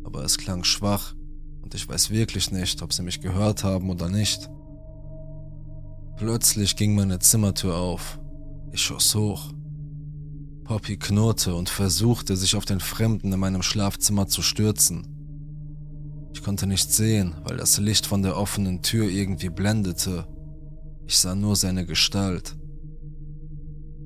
aber 0.03 0.25
es 0.25 0.39
klang 0.39 0.65
schwach 0.65 1.15
und 1.61 1.75
ich 1.75 1.87
weiß 1.87 2.09
wirklich 2.09 2.51
nicht, 2.51 2.81
ob 2.81 2.91
sie 2.91 3.03
mich 3.03 3.21
gehört 3.21 3.65
haben 3.65 3.91
oder 3.91 4.09
nicht. 4.09 4.49
Plötzlich 6.17 6.77
ging 6.77 6.95
meine 6.95 7.19
Zimmertür 7.19 7.77
auf. 7.77 8.19
Ich 8.73 8.81
schoss 8.81 9.15
hoch. 9.15 9.53
Poppy 10.65 10.97
knurrte 10.97 11.55
und 11.55 11.69
versuchte, 11.69 12.35
sich 12.35 12.57
auf 12.57 12.65
den 12.65 12.81
Fremden 12.81 13.31
in 13.31 13.39
meinem 13.39 13.63
Schlafzimmer 13.63 14.27
zu 14.27 14.41
stürzen. 14.41 15.07
Ich 16.33 16.43
konnte 16.43 16.67
nicht 16.67 16.91
sehen, 16.91 17.35
weil 17.45 17.59
das 17.59 17.77
Licht 17.77 18.07
von 18.07 18.23
der 18.23 18.39
offenen 18.39 18.81
Tür 18.81 19.07
irgendwie 19.07 19.51
blendete. 19.51 20.27
Ich 21.07 21.19
sah 21.19 21.35
nur 21.35 21.55
seine 21.55 21.85
Gestalt. 21.85 22.57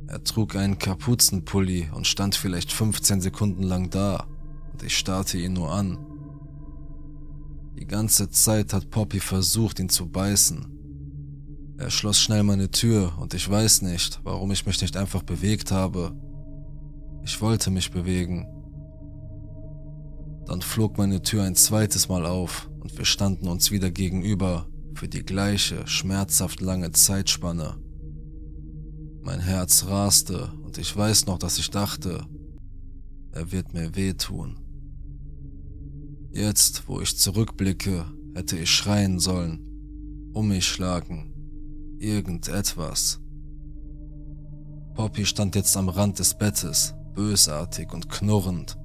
Er 0.08 0.24
trug 0.24 0.56
einen 0.56 0.78
Kapuzenpulli 0.78 1.90
und 1.94 2.06
stand 2.06 2.34
vielleicht 2.34 2.72
15 2.72 3.20
Sekunden 3.20 3.62
lang 3.62 3.90
da 3.90 4.26
und 4.72 4.82
ich 4.82 4.96
starrte 4.96 5.38
ihn 5.38 5.52
nur 5.52 5.70
an. 5.70 5.98
Die 7.78 7.86
ganze 7.86 8.30
Zeit 8.30 8.72
hat 8.72 8.90
Poppy 8.90 9.20
versucht, 9.20 9.78
ihn 9.78 9.88
zu 9.88 10.08
beißen. 10.08 10.66
Er 11.76 11.90
schloss 11.90 12.18
schnell 12.18 12.42
meine 12.42 12.70
Tür 12.70 13.12
und 13.20 13.34
ich 13.34 13.48
weiß 13.48 13.82
nicht, 13.82 14.20
warum 14.24 14.50
ich 14.50 14.66
mich 14.66 14.80
nicht 14.80 14.96
einfach 14.96 15.22
bewegt 15.22 15.70
habe. 15.70 16.12
Ich 17.22 17.40
wollte 17.40 17.70
mich 17.70 17.92
bewegen. 17.92 18.46
Dann 20.46 20.62
flog 20.62 20.98
meine 20.98 21.22
Tür 21.22 21.44
ein 21.44 21.54
zweites 21.54 22.08
Mal 22.08 22.26
auf 22.26 22.68
und 22.80 22.96
wir 22.98 23.04
standen 23.04 23.46
uns 23.46 23.70
wieder 23.70 23.90
gegenüber 23.90 24.66
für 24.98 25.08
die 25.08 25.24
gleiche, 25.24 25.86
schmerzhaft 25.86 26.60
lange 26.60 26.90
Zeitspanne. 26.90 27.76
Mein 29.22 29.38
Herz 29.38 29.86
raste 29.86 30.50
und 30.64 30.76
ich 30.76 30.96
weiß 30.96 31.26
noch, 31.26 31.38
dass 31.38 31.56
ich 31.60 31.70
dachte, 31.70 32.26
er 33.30 33.52
wird 33.52 33.74
mir 33.74 33.94
wehtun. 33.94 34.58
Jetzt, 36.32 36.88
wo 36.88 37.00
ich 37.00 37.16
zurückblicke, 37.16 38.06
hätte 38.34 38.58
ich 38.58 38.70
schreien 38.70 39.20
sollen, 39.20 40.30
um 40.32 40.48
mich 40.48 40.66
schlagen, 40.66 41.32
irgendetwas. 42.00 43.20
Poppy 44.94 45.26
stand 45.26 45.54
jetzt 45.54 45.76
am 45.76 45.88
Rand 45.88 46.18
des 46.18 46.36
Bettes, 46.36 46.94
bösartig 47.14 47.92
und 47.92 48.08
knurrend. 48.08 48.76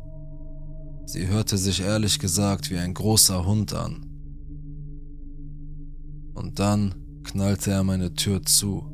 Sie 1.08 1.26
hörte 1.26 1.58
sich 1.58 1.82
ehrlich 1.82 2.20
gesagt 2.20 2.70
wie 2.70 2.78
ein 2.78 2.94
großer 2.94 3.48
Hund 3.48 3.74
an. 3.74 4.03
Und 6.34 6.60
dann 6.60 6.96
knallte 7.24 7.72
er 7.72 7.84
meine 7.84 8.14
Tür 8.14 8.44
zu. 8.44 8.90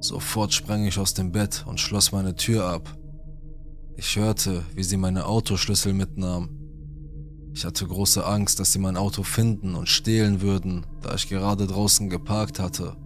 Sofort 0.00 0.52
sprang 0.52 0.84
ich 0.86 0.98
aus 0.98 1.14
dem 1.14 1.32
Bett 1.32 1.64
und 1.66 1.80
schloss 1.80 2.12
meine 2.12 2.34
Tür 2.34 2.66
ab. 2.66 2.96
Ich 3.96 4.16
hörte, 4.16 4.62
wie 4.74 4.82
sie 4.82 4.96
meine 4.96 5.26
Autoschlüssel 5.26 5.94
mitnahm. 5.94 6.50
Ich 7.54 7.64
hatte 7.64 7.86
große 7.86 8.24
Angst, 8.24 8.60
dass 8.60 8.72
sie 8.72 8.78
mein 8.78 8.98
Auto 8.98 9.22
finden 9.22 9.74
und 9.74 9.88
stehlen 9.88 10.42
würden, 10.42 10.84
da 11.00 11.14
ich 11.14 11.28
gerade 11.28 11.66
draußen 11.66 12.10
geparkt 12.10 12.58
hatte. 12.58 12.96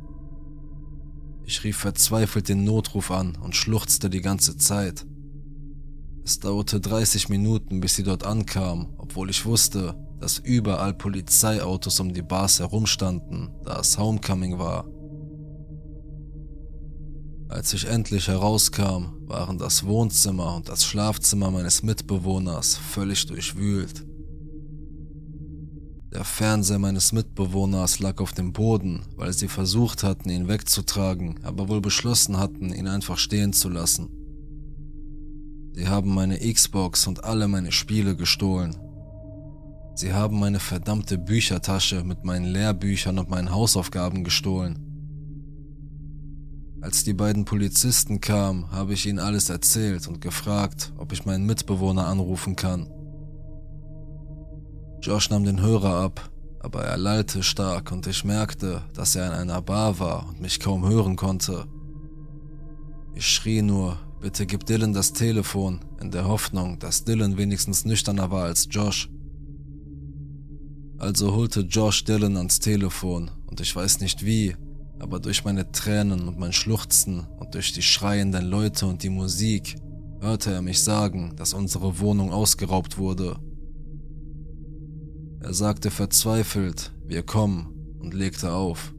Ich 1.44 1.62
rief 1.62 1.76
verzweifelt 1.76 2.48
den 2.48 2.64
Notruf 2.64 3.12
an 3.12 3.36
und 3.36 3.54
schluchzte 3.54 4.10
die 4.10 4.20
ganze 4.20 4.56
Zeit. 4.56 5.06
Es 6.24 6.40
dauerte 6.40 6.80
30 6.80 7.28
Minuten, 7.28 7.80
bis 7.80 7.94
sie 7.94 8.02
dort 8.02 8.24
ankam, 8.24 8.94
obwohl 8.98 9.30
ich 9.30 9.46
wusste, 9.46 9.94
dass 10.20 10.38
überall 10.38 10.94
Polizeiautos 10.94 11.98
um 11.98 12.12
die 12.12 12.22
Bars 12.22 12.60
herumstanden, 12.60 13.50
da 13.64 13.80
es 13.80 13.98
Homecoming 13.98 14.58
war. 14.58 14.86
Als 17.48 17.72
ich 17.72 17.88
endlich 17.88 18.28
herauskam, 18.28 19.14
waren 19.26 19.58
das 19.58 19.84
Wohnzimmer 19.84 20.54
und 20.54 20.68
das 20.68 20.84
Schlafzimmer 20.84 21.50
meines 21.50 21.82
Mitbewohners 21.82 22.76
völlig 22.76 23.26
durchwühlt. 23.26 24.06
Der 26.12 26.24
Fernseher 26.24 26.78
meines 26.78 27.12
Mitbewohners 27.12 28.00
lag 28.00 28.20
auf 28.20 28.32
dem 28.32 28.52
Boden, 28.52 29.02
weil 29.16 29.32
sie 29.32 29.48
versucht 29.48 30.02
hatten, 30.02 30.28
ihn 30.28 30.48
wegzutragen, 30.48 31.40
aber 31.42 31.68
wohl 31.68 31.80
beschlossen 31.80 32.36
hatten, 32.36 32.72
ihn 32.72 32.88
einfach 32.88 33.16
stehen 33.16 33.52
zu 33.52 33.68
lassen. 33.68 34.08
Sie 35.72 35.88
haben 35.88 36.12
meine 36.12 36.38
Xbox 36.38 37.06
und 37.06 37.24
alle 37.24 37.48
meine 37.48 37.72
Spiele 37.72 38.16
gestohlen. 38.16 38.76
Sie 40.00 40.14
haben 40.14 40.40
meine 40.40 40.60
verdammte 40.60 41.18
Büchertasche 41.18 42.04
mit 42.04 42.24
meinen 42.24 42.46
Lehrbüchern 42.46 43.18
und 43.18 43.28
meinen 43.28 43.50
Hausaufgaben 43.50 44.24
gestohlen. 44.24 44.78
Als 46.80 47.04
die 47.04 47.12
beiden 47.12 47.44
Polizisten 47.44 48.18
kamen, 48.18 48.72
habe 48.72 48.94
ich 48.94 49.04
ihnen 49.04 49.18
alles 49.18 49.50
erzählt 49.50 50.08
und 50.08 50.22
gefragt, 50.22 50.94
ob 50.96 51.12
ich 51.12 51.26
meinen 51.26 51.44
Mitbewohner 51.44 52.06
anrufen 52.06 52.56
kann. 52.56 52.88
Josh 55.02 55.28
nahm 55.28 55.44
den 55.44 55.60
Hörer 55.60 55.96
ab, 55.96 56.30
aber 56.60 56.82
er 56.82 56.96
lallte 56.96 57.42
stark 57.42 57.92
und 57.92 58.06
ich 58.06 58.24
merkte, 58.24 58.80
dass 58.94 59.16
er 59.16 59.26
in 59.26 59.32
einer 59.32 59.60
Bar 59.60 59.98
war 59.98 60.30
und 60.30 60.40
mich 60.40 60.60
kaum 60.60 60.88
hören 60.88 61.16
konnte. 61.16 61.66
Ich 63.14 63.26
schrie 63.26 63.60
nur, 63.60 63.98
bitte 64.22 64.46
gib 64.46 64.64
Dylan 64.64 64.94
das 64.94 65.12
Telefon, 65.12 65.80
in 66.00 66.10
der 66.10 66.26
Hoffnung, 66.26 66.78
dass 66.78 67.04
Dylan 67.04 67.36
wenigstens 67.36 67.84
nüchterner 67.84 68.30
war 68.30 68.44
als 68.44 68.66
Josh. 68.70 69.10
Also 71.00 71.34
holte 71.34 71.60
Josh 71.62 72.04
Dillon 72.04 72.36
ans 72.36 72.60
Telefon 72.60 73.30
und 73.46 73.58
ich 73.62 73.74
weiß 73.74 74.00
nicht 74.00 74.22
wie, 74.22 74.54
aber 74.98 75.18
durch 75.18 75.46
meine 75.46 75.72
Tränen 75.72 76.28
und 76.28 76.38
mein 76.38 76.52
Schluchzen 76.52 77.26
und 77.38 77.54
durch 77.54 77.72
die 77.72 77.80
schreienden 77.80 78.44
Leute 78.44 78.84
und 78.84 79.02
die 79.02 79.08
Musik 79.08 79.76
hörte 80.20 80.52
er 80.52 80.60
mich 80.60 80.82
sagen, 80.82 81.32
dass 81.36 81.54
unsere 81.54 82.00
Wohnung 82.00 82.30
ausgeraubt 82.30 82.98
wurde. 82.98 83.38
Er 85.40 85.54
sagte 85.54 85.90
verzweifelt, 85.90 86.92
wir 87.06 87.22
kommen 87.22 87.96
und 87.98 88.12
legte 88.12 88.52
auf. 88.52 88.92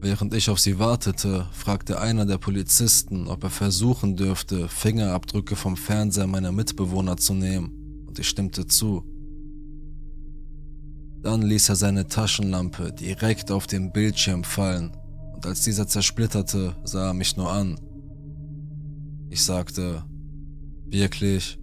Während 0.00 0.32
ich 0.32 0.48
auf 0.48 0.60
sie 0.60 0.78
wartete, 0.78 1.48
fragte 1.50 2.00
einer 2.00 2.24
der 2.24 2.38
Polizisten, 2.38 3.26
ob 3.26 3.42
er 3.42 3.50
versuchen 3.50 4.14
dürfte, 4.14 4.68
Fingerabdrücke 4.68 5.56
vom 5.56 5.76
Fernseher 5.76 6.28
meiner 6.28 6.52
Mitbewohner 6.52 7.16
zu 7.16 7.34
nehmen, 7.34 8.04
und 8.06 8.16
ich 8.20 8.28
stimmte 8.28 8.68
zu. 8.68 9.09
Dann 11.22 11.42
ließ 11.42 11.68
er 11.68 11.76
seine 11.76 12.06
Taschenlampe 12.06 12.92
direkt 12.92 13.50
auf 13.50 13.66
den 13.66 13.92
Bildschirm 13.92 14.42
fallen, 14.42 14.96
und 15.34 15.44
als 15.44 15.62
dieser 15.62 15.86
zersplitterte, 15.86 16.76
sah 16.84 17.08
er 17.08 17.14
mich 17.14 17.36
nur 17.36 17.50
an. 17.50 17.78
Ich 19.28 19.44
sagte, 19.44 20.04
wirklich? 20.86 21.58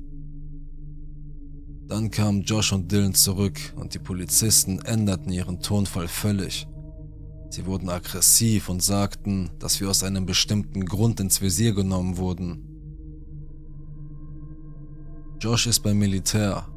Dann 1.87 2.11
kamen 2.11 2.43
Josh 2.43 2.71
und 2.71 2.91
Dylan 2.91 3.13
zurück 3.13 3.59
und 3.75 3.93
die 3.93 3.99
Polizisten 3.99 4.79
änderten 4.79 5.31
ihren 5.31 5.59
Tonfall 5.61 6.07
völlig. 6.07 6.67
Sie 7.49 7.65
wurden 7.65 7.89
aggressiv 7.89 8.69
und 8.69 8.83
sagten, 8.83 9.49
dass 9.57 9.79
wir 9.79 9.89
aus 9.89 10.03
einem 10.03 10.25
bestimmten 10.25 10.85
Grund 10.85 11.19
ins 11.19 11.41
Visier 11.41 11.73
genommen 11.73 12.17
wurden. 12.17 12.63
Josh 15.39 15.67
ist 15.67 15.79
beim 15.79 15.97
Militär 15.97 16.67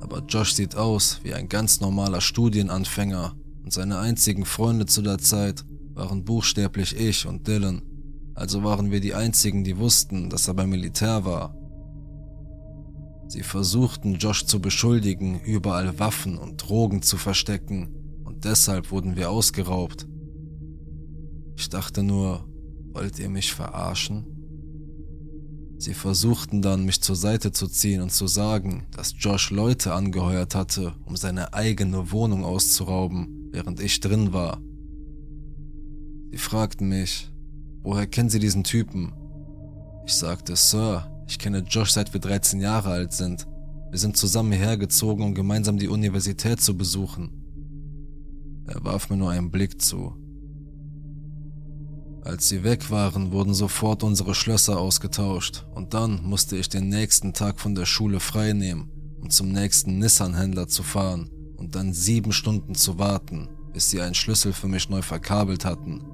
aber 0.00 0.22
Josh 0.28 0.54
sieht 0.54 0.76
aus 0.76 1.20
wie 1.22 1.34
ein 1.34 1.48
ganz 1.48 1.80
normaler 1.80 2.20
Studienanfänger 2.20 3.34
und 3.62 3.72
seine 3.72 3.98
einzigen 3.98 4.44
Freunde 4.44 4.86
zu 4.86 5.02
der 5.02 5.18
Zeit 5.18 5.64
waren 5.94 6.24
buchstäblich 6.24 6.96
ich 6.96 7.26
und 7.26 7.46
Dylan. 7.46 7.82
Also 8.34 8.64
waren 8.64 8.90
wir 8.90 9.00
die 9.00 9.14
einzigen, 9.14 9.64
die 9.64 9.76
wussten, 9.76 10.30
dass 10.30 10.48
er 10.48 10.54
beim 10.54 10.70
Militär 10.70 11.24
war. 11.24 11.54
Sie 13.28 13.42
versuchten 13.42 14.14
Josh 14.14 14.46
zu 14.46 14.60
beschuldigen, 14.60 15.40
überall 15.40 15.98
Waffen 15.98 16.36
und 16.36 16.56
Drogen 16.56 17.02
zu 17.02 17.16
verstecken 17.16 18.22
und 18.24 18.44
deshalb 18.44 18.90
wurden 18.90 19.14
wir 19.14 19.30
ausgeraubt. 19.30 20.08
Ich 21.56 21.68
dachte 21.68 22.02
nur, 22.02 22.48
wollt 22.92 23.18
ihr 23.18 23.28
mich 23.28 23.52
verarschen? 23.52 24.29
Sie 25.80 25.94
versuchten 25.94 26.60
dann, 26.60 26.84
mich 26.84 27.00
zur 27.00 27.16
Seite 27.16 27.52
zu 27.52 27.66
ziehen 27.66 28.02
und 28.02 28.12
zu 28.12 28.26
sagen, 28.26 28.86
dass 28.94 29.14
Josh 29.18 29.50
Leute 29.50 29.94
angeheuert 29.94 30.54
hatte, 30.54 30.92
um 31.06 31.16
seine 31.16 31.54
eigene 31.54 32.12
Wohnung 32.12 32.44
auszurauben, 32.44 33.48
während 33.50 33.80
ich 33.80 33.98
drin 34.00 34.34
war. 34.34 34.60
Sie 36.30 36.36
fragten 36.36 36.90
mich, 36.90 37.32
woher 37.82 38.06
kennen 38.06 38.28
Sie 38.28 38.38
diesen 38.38 38.62
Typen? 38.62 39.14
Ich 40.04 40.12
sagte, 40.12 40.54
Sir, 40.54 41.10
ich 41.26 41.38
kenne 41.38 41.64
Josh 41.66 41.92
seit 41.92 42.12
wir 42.12 42.20
13 42.20 42.60
Jahre 42.60 42.90
alt 42.90 43.14
sind. 43.14 43.46
Wir 43.88 43.98
sind 43.98 44.18
zusammen 44.18 44.52
hierher 44.52 44.76
gezogen, 44.76 45.24
um 45.24 45.34
gemeinsam 45.34 45.78
die 45.78 45.88
Universität 45.88 46.60
zu 46.60 46.76
besuchen. 46.76 47.30
Er 48.66 48.84
warf 48.84 49.08
mir 49.08 49.16
nur 49.16 49.30
einen 49.30 49.50
Blick 49.50 49.80
zu. 49.80 50.14
Als 52.22 52.48
sie 52.48 52.64
weg 52.64 52.90
waren, 52.90 53.32
wurden 53.32 53.54
sofort 53.54 54.02
unsere 54.02 54.34
Schlösser 54.34 54.78
ausgetauscht 54.78 55.64
und 55.74 55.94
dann 55.94 56.22
musste 56.22 56.56
ich 56.56 56.68
den 56.68 56.88
nächsten 56.88 57.32
Tag 57.32 57.58
von 57.58 57.74
der 57.74 57.86
Schule 57.86 58.20
freinehmen, 58.20 58.90
um 59.20 59.30
zum 59.30 59.50
nächsten 59.50 59.98
Nissan-Händler 59.98 60.68
zu 60.68 60.82
fahren 60.82 61.30
und 61.56 61.74
dann 61.74 61.94
sieben 61.94 62.32
Stunden 62.32 62.74
zu 62.74 62.98
warten, 62.98 63.48
bis 63.72 63.90
sie 63.90 64.02
einen 64.02 64.14
Schlüssel 64.14 64.52
für 64.52 64.68
mich 64.68 64.90
neu 64.90 65.00
verkabelt 65.00 65.64
hatten. 65.64 66.04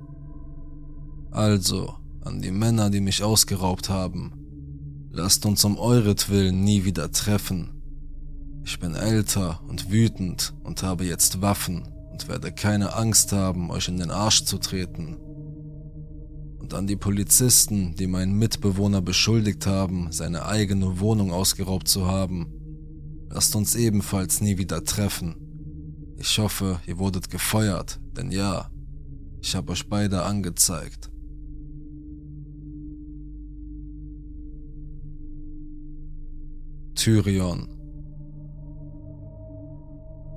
Also, 1.33 1.95
an 2.23 2.41
die 2.41 2.53
Männer, 2.53 2.89
die 2.89 3.01
mich 3.01 3.25
ausgeraubt 3.25 3.89
haben, 3.89 4.33
lasst 5.11 5.45
uns 5.45 5.65
um 5.65 5.77
euretwillen 5.77 6.63
nie 6.63 6.85
wieder 6.85 7.11
treffen. 7.11 7.83
Ich 8.65 8.79
bin 8.79 8.95
älter 8.95 9.61
und 9.67 9.91
wütend 9.91 10.55
und 10.63 10.83
habe 10.85 11.05
jetzt 11.05 11.41
Waffen 11.43 11.89
und 12.13 12.29
werde 12.29 12.53
keine 12.53 12.95
Angst 12.95 13.33
haben, 13.33 13.71
euch 13.71 13.89
in 13.89 13.99
den 13.99 14.11
Arsch 14.11 14.45
zu 14.45 14.59
treten 14.59 15.17
und 16.59 16.75
an 16.75 16.87
die 16.87 16.97
Polizisten, 16.97 17.95
die 17.97 18.07
meinen 18.07 18.39
Mitbewohner 18.39 19.01
beschuldigt 19.01 19.67
haben, 19.67 20.09
seine 20.11 20.47
eigene 20.47 21.01
Wohnung 21.01 21.33
ausgeraubt 21.33 21.89
zu 21.89 22.07
haben. 22.07 22.47
Lasst 23.31 23.55
uns 23.55 23.75
ebenfalls 23.75 24.41
nie 24.41 24.59
wieder 24.59 24.83
treffen. 24.85 25.37
Ich 26.17 26.39
hoffe, 26.39 26.81
ihr 26.87 26.99
wurdet 26.99 27.31
gefeuert, 27.31 28.01
denn 28.17 28.31
ja, 28.31 28.71
ich 29.43 29.55
habe 29.55 29.73
euch 29.73 29.89
beide 29.89 30.23
angezeigt. 30.23 31.11
Tyrion 36.95 37.69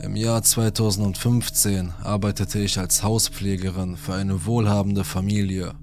Im 0.04 0.16
Jahr 0.18 0.44
2015 0.44 1.94
arbeitete 2.04 2.60
ich 2.60 2.78
als 2.78 3.02
Hauspflegerin 3.02 3.96
für 3.96 4.14
eine 4.14 4.46
wohlhabende 4.46 5.06
Familie 5.06 5.74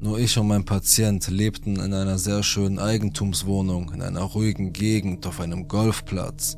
nur 0.00 0.18
ich 0.18 0.38
und 0.38 0.46
mein 0.46 0.64
Patient 0.64 1.26
lebten 1.28 1.76
in 1.76 1.92
einer 1.92 2.18
sehr 2.18 2.42
schönen 2.42 2.78
Eigentumswohnung 2.78 3.92
in 3.92 4.00
einer 4.00 4.22
ruhigen 4.22 4.72
Gegend 4.72 5.26
auf 5.26 5.40
einem 5.40 5.66
Golfplatz. 5.66 6.56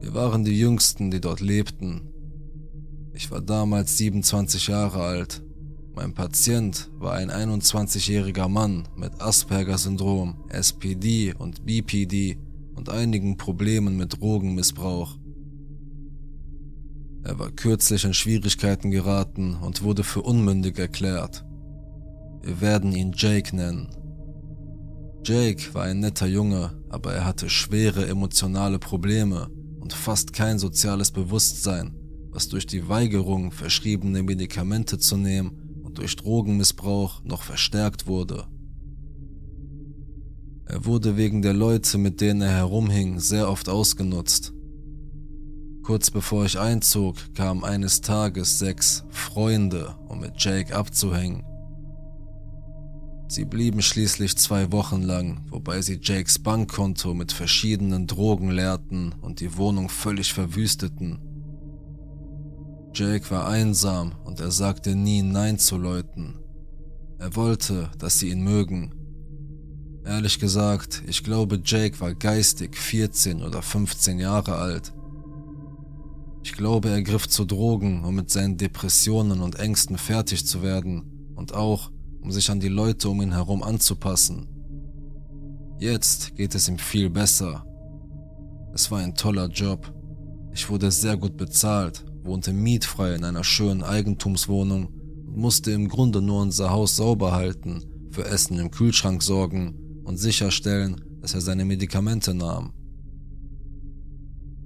Wir 0.00 0.14
waren 0.14 0.44
die 0.44 0.58
Jüngsten, 0.58 1.10
die 1.10 1.20
dort 1.20 1.40
lebten. 1.40 2.08
Ich 3.12 3.30
war 3.30 3.40
damals 3.40 3.96
27 3.98 4.68
Jahre 4.68 5.02
alt. 5.02 5.42
Mein 5.94 6.12
Patient 6.12 6.90
war 6.98 7.14
ein 7.14 7.30
21-jähriger 7.30 8.48
Mann 8.48 8.86
mit 8.94 9.20
Asperger-Syndrom, 9.20 10.44
SPD 10.50 11.32
und 11.32 11.64
BPD 11.64 12.38
und 12.74 12.90
einigen 12.90 13.38
Problemen 13.38 13.96
mit 13.96 14.20
Drogenmissbrauch. 14.20 15.16
Er 17.24 17.38
war 17.38 17.50
kürzlich 17.50 18.04
in 18.04 18.12
Schwierigkeiten 18.12 18.90
geraten 18.90 19.54
und 19.54 19.82
wurde 19.82 20.04
für 20.04 20.20
unmündig 20.20 20.78
erklärt. 20.78 21.45
Wir 22.42 22.60
werden 22.60 22.92
ihn 22.92 23.12
Jake 23.14 23.54
nennen. 23.54 23.88
Jake 25.24 25.74
war 25.74 25.84
ein 25.84 26.00
netter 26.00 26.26
Junge, 26.26 26.70
aber 26.88 27.12
er 27.12 27.24
hatte 27.24 27.50
schwere 27.50 28.06
emotionale 28.06 28.78
Probleme 28.78 29.48
und 29.80 29.92
fast 29.92 30.32
kein 30.32 30.58
soziales 30.58 31.10
Bewusstsein, 31.10 31.96
was 32.30 32.48
durch 32.48 32.66
die 32.66 32.88
Weigerung, 32.88 33.50
verschriebene 33.50 34.22
Medikamente 34.22 34.98
zu 34.98 35.16
nehmen 35.16 35.82
und 35.82 35.98
durch 35.98 36.14
Drogenmissbrauch 36.16 37.24
noch 37.24 37.42
verstärkt 37.42 38.06
wurde. 38.06 38.46
Er 40.66 40.84
wurde 40.84 41.16
wegen 41.16 41.42
der 41.42 41.54
Leute, 41.54 41.98
mit 41.98 42.20
denen 42.20 42.42
er 42.42 42.50
herumhing, 42.50 43.20
sehr 43.20 43.48
oft 43.48 43.68
ausgenutzt. 43.68 44.52
Kurz 45.84 46.10
bevor 46.10 46.44
ich 46.44 46.58
einzog, 46.58 47.16
kamen 47.34 47.62
eines 47.62 48.00
Tages 48.00 48.58
sechs 48.58 49.04
Freunde, 49.10 49.94
um 50.08 50.18
mit 50.18 50.32
Jake 50.36 50.74
abzuhängen. 50.74 51.44
Sie 53.28 53.44
blieben 53.44 53.82
schließlich 53.82 54.36
zwei 54.36 54.70
Wochen 54.70 55.02
lang, 55.02 55.40
wobei 55.50 55.82
sie 55.82 55.98
Jakes 56.00 56.38
Bankkonto 56.38 57.12
mit 57.12 57.32
verschiedenen 57.32 58.06
Drogen 58.06 58.50
leerten 58.50 59.14
und 59.20 59.40
die 59.40 59.56
Wohnung 59.56 59.88
völlig 59.88 60.32
verwüsteten. 60.32 61.18
Jake 62.94 63.30
war 63.30 63.48
einsam 63.48 64.12
und 64.24 64.40
er 64.40 64.50
sagte 64.50 64.94
nie 64.94 65.22
Nein 65.22 65.58
zu 65.58 65.76
Leuten. 65.76 66.38
Er 67.18 67.34
wollte, 67.34 67.90
dass 67.98 68.18
sie 68.18 68.30
ihn 68.30 68.42
mögen. 68.42 68.94
Ehrlich 70.04 70.38
gesagt, 70.38 71.02
ich 71.08 71.24
glaube, 71.24 71.60
Jake 71.64 72.00
war 72.00 72.14
geistig 72.14 72.76
14 72.76 73.42
oder 73.42 73.60
15 73.60 74.20
Jahre 74.20 74.54
alt. 74.54 74.94
Ich 76.44 76.52
glaube, 76.52 76.90
er 76.90 77.02
griff 77.02 77.28
zu 77.28 77.44
Drogen, 77.44 78.04
um 78.04 78.14
mit 78.14 78.30
seinen 78.30 78.56
Depressionen 78.56 79.40
und 79.40 79.58
Ängsten 79.58 79.98
fertig 79.98 80.46
zu 80.46 80.62
werden 80.62 81.32
und 81.34 81.54
auch, 81.54 81.90
um 82.26 82.32
sich 82.32 82.50
an 82.50 82.58
die 82.58 82.66
Leute 82.66 83.08
um 83.08 83.22
ihn 83.22 83.30
herum 83.30 83.62
anzupassen. 83.62 84.48
Jetzt 85.78 86.34
geht 86.34 86.56
es 86.56 86.68
ihm 86.68 86.76
viel 86.76 87.08
besser. 87.08 87.64
Es 88.74 88.90
war 88.90 88.98
ein 88.98 89.14
toller 89.14 89.46
Job. 89.46 89.94
Ich 90.52 90.68
wurde 90.68 90.90
sehr 90.90 91.16
gut 91.16 91.36
bezahlt, 91.36 92.04
wohnte 92.24 92.52
mietfrei 92.52 93.14
in 93.14 93.22
einer 93.22 93.44
schönen 93.44 93.84
Eigentumswohnung 93.84 94.86
und 94.86 95.36
musste 95.36 95.70
im 95.70 95.86
Grunde 95.86 96.20
nur 96.20 96.42
unser 96.42 96.70
Haus 96.70 96.96
sauber 96.96 97.30
halten, 97.30 97.84
für 98.10 98.24
Essen 98.24 98.58
im 98.58 98.72
Kühlschrank 98.72 99.22
sorgen 99.22 100.02
und 100.02 100.16
sicherstellen, 100.16 101.00
dass 101.20 101.34
er 101.34 101.42
seine 101.42 101.64
Medikamente 101.64 102.34
nahm. 102.34 102.72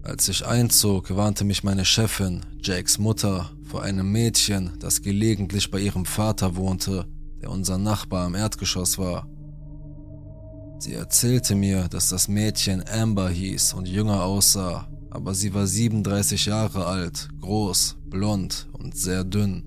Als 0.02 0.30
ich 0.30 0.46
einzog, 0.46 1.14
warnte 1.14 1.44
mich 1.44 1.62
meine 1.62 1.84
Chefin, 1.84 2.40
Jakes 2.62 2.98
Mutter, 2.98 3.50
vor 3.64 3.82
einem 3.82 4.10
Mädchen, 4.10 4.78
das 4.78 5.02
gelegentlich 5.02 5.70
bei 5.70 5.78
ihrem 5.78 6.06
Vater 6.06 6.56
wohnte 6.56 7.04
der 7.40 7.50
unser 7.50 7.78
Nachbar 7.78 8.26
im 8.26 8.34
Erdgeschoss 8.34 8.98
war. 8.98 9.26
Sie 10.78 10.94
erzählte 10.94 11.54
mir, 11.54 11.88
dass 11.88 12.08
das 12.08 12.28
Mädchen 12.28 12.82
Amber 12.88 13.28
hieß 13.28 13.74
und 13.74 13.86
jünger 13.86 14.22
aussah, 14.24 14.88
aber 15.10 15.34
sie 15.34 15.52
war 15.52 15.66
37 15.66 16.46
Jahre 16.46 16.86
alt, 16.86 17.28
groß, 17.40 17.96
blond 18.06 18.68
und 18.72 18.96
sehr 18.96 19.24
dünn. 19.24 19.64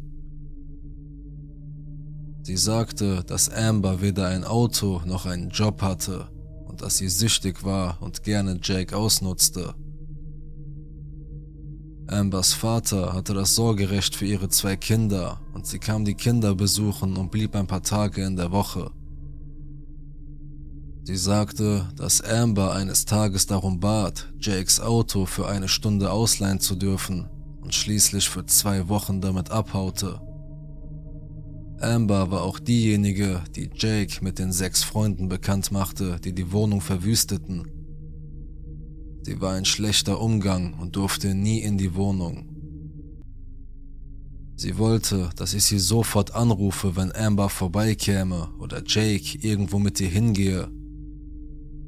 Sie 2.42 2.58
sagte, 2.58 3.24
dass 3.24 3.50
Amber 3.50 4.02
weder 4.02 4.28
ein 4.28 4.44
Auto 4.44 5.02
noch 5.06 5.26
einen 5.26 5.50
Job 5.50 5.82
hatte 5.82 6.28
und 6.66 6.82
dass 6.82 6.98
sie 6.98 7.08
süchtig 7.08 7.64
war 7.64 8.02
und 8.02 8.24
gerne 8.24 8.60
Jake 8.62 8.98
ausnutzte. 8.98 9.76
Ambers 12.14 12.54
Vater 12.54 13.14
hatte 13.14 13.34
das 13.34 13.56
Sorgerecht 13.56 14.16
für 14.16 14.26
ihre 14.26 14.48
zwei 14.48 14.76
Kinder 14.76 15.42
und 15.54 15.66
sie 15.66 15.80
kam 15.80 16.06
die 16.06 16.14
Kinder 16.14 16.54
besuchen 16.54 17.18
und 17.18 17.32
blieb 17.32 17.56
ein 17.56 17.66
paar 17.66 17.82
Tage 17.82 18.24
in 18.24 18.36
der 18.36 18.52
Woche. 18.52 18.92
Sie 21.06 21.18
sagte, 21.18 21.90
dass 21.96 22.22
Amber 22.22 22.74
eines 22.74 23.06
Tages 23.06 23.48
darum 23.48 23.80
bat, 23.80 24.32
Jakes 24.40 24.80
Auto 24.80 25.26
für 25.26 25.48
eine 25.48 25.68
Stunde 25.68 26.12
ausleihen 26.12 26.60
zu 26.60 26.76
dürfen 26.76 27.28
und 27.62 27.74
schließlich 27.74 28.30
für 28.30 28.46
zwei 28.46 28.88
Wochen 28.88 29.20
damit 29.20 29.50
abhaute. 29.50 30.22
Amber 31.82 32.32
war 32.32 32.44
auch 32.44 32.60
diejenige, 32.60 33.42
die 33.56 33.70
Jake 33.76 34.24
mit 34.24 34.40
den 34.40 34.54
sechs 34.54 34.84
Freunden 34.84 35.28
bekannt 35.28 35.72
machte, 35.72 36.20
die 36.24 36.34
die 36.34 36.52
Wohnung 36.52 36.80
verwüsteten. 36.80 37.83
Sie 39.24 39.42
war 39.42 39.54
ein 39.54 39.66
schlechter 39.66 40.22
Umgang 40.22 40.74
und 40.76 40.96
durfte 40.96 41.34
nie 41.34 41.60
in 41.60 41.78
die 41.78 41.96
Wohnung. 41.96 42.50
Sie 44.56 44.78
wollte, 44.78 45.32
dass 45.36 45.54
ich 45.54 45.64
sie 45.64 45.80
sofort 45.80 46.36
anrufe, 46.36 46.96
wenn 46.96 47.12
Amber 47.12 47.50
vorbeikäme 47.50 48.50
oder 48.60 48.84
Jake 48.86 49.40
irgendwo 49.40 49.80
mit 49.80 50.00
ihr 50.00 50.10
hingehe 50.10 50.70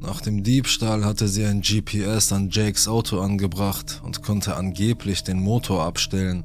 nach 0.06 0.22
dem 0.22 0.44
Diebstahl 0.44 1.04
hatte 1.04 1.28
sie 1.28 1.46
ein 1.46 1.62
GPS 1.62 2.32
an 2.32 2.50
Jakes 2.52 2.88
Auto 2.88 3.20
angebracht 3.22 4.02
und 4.04 4.22
konnte 4.22 4.56
angeblich 4.56 5.24
den 5.24 5.40
Motor 5.40 5.84
abstellen. 5.84 6.44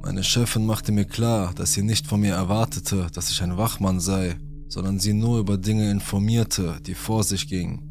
Meine 0.00 0.24
Chefin 0.24 0.64
machte 0.64 0.90
mir 0.90 1.04
klar, 1.04 1.52
dass 1.54 1.74
sie 1.74 1.82
nicht 1.82 2.06
von 2.06 2.20
mir 2.20 2.32
erwartete, 2.32 3.08
dass 3.12 3.30
ich 3.30 3.42
ein 3.42 3.58
Wachmann 3.58 4.00
sei, 4.00 4.36
sondern 4.68 4.98
sie 4.98 5.12
nur 5.12 5.38
über 5.38 5.58
Dinge 5.58 5.90
informierte, 5.90 6.78
die 6.86 6.94
vor 6.94 7.24
sich 7.24 7.46
gingen. 7.46 7.87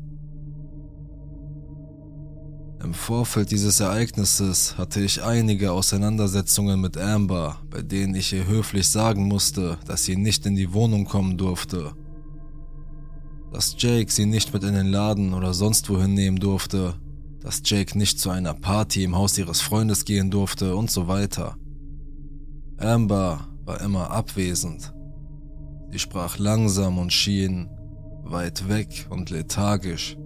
Im 2.84 2.94
Vorfeld 2.94 3.52
dieses 3.52 3.80
Ereignisses 3.80 4.78
hatte 4.78 5.02
ich 5.02 5.24
einige 5.24 5.72
Auseinandersetzungen 5.72 6.80
mit 6.80 6.98
Amber, 6.98 7.60
bei 7.70 7.82
denen 7.82 8.16
ich 8.16 8.34
ihr 8.34 8.48
höflich 8.48 8.88
sagen 8.88 9.28
musste, 9.28 9.78
dass 9.86 10.06
sie 10.06 10.16
nicht 10.16 10.46
in 10.46 10.56
die 10.56 10.74
Wohnung 10.74 11.06
kommen 11.06 11.38
durfte 11.38 11.94
dass 13.52 13.76
Jake 13.78 14.12
sie 14.12 14.26
nicht 14.26 14.54
mit 14.54 14.63
in 14.63 14.74
den 14.74 14.88
Laden 14.88 15.34
oder 15.34 15.54
sonst 15.54 15.90
wohin 15.90 16.13
nehmen 16.13 16.40
durfte, 16.40 16.96
dass 17.40 17.62
Jake 17.63 17.98
nicht 17.98 18.20
zu 18.20 18.30
einer 18.30 18.54
Party 18.54 19.04
im 19.04 19.16
Haus 19.16 19.38
ihres 19.38 19.62
Freundes 19.62 20.06
gehen 20.06 20.30
durfte 20.30 20.76
und 20.76 20.92
so 20.92 21.08
weiter. 21.08 21.58
Amber 22.78 23.48
war 23.66 23.82
immer 23.82 24.12
abwesend. 24.12 24.94
Sie 25.92 26.00
sprach 26.00 26.38
langsam 26.38 26.98
und 26.98 27.13
schien 27.13 27.70
weit 28.24 28.68
weg 28.68 29.08
und 29.10 29.30
lethargisch. 29.30 30.18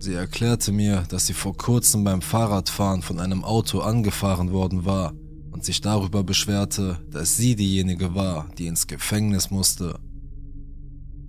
Sie 0.00 0.14
erklärte 0.14 0.70
mir, 0.70 1.04
dass 1.08 1.26
sie 1.26 1.34
vor 1.34 1.56
kurzem 1.56 2.04
beim 2.04 2.22
Fahrradfahren 2.22 3.02
von 3.02 3.18
einem 3.18 3.42
Auto 3.44 3.80
angefahren 3.80 4.52
worden 4.52 4.84
war 4.84 5.12
und 5.50 5.64
sich 5.64 5.80
darüber 5.80 6.22
beschwerte, 6.22 6.98
dass 7.10 7.36
sie 7.36 7.56
diejenige 7.56 8.14
war, 8.14 8.48
die 8.58 8.68
ins 8.68 8.86
Gefängnis 8.86 9.50
musste. 9.50 9.98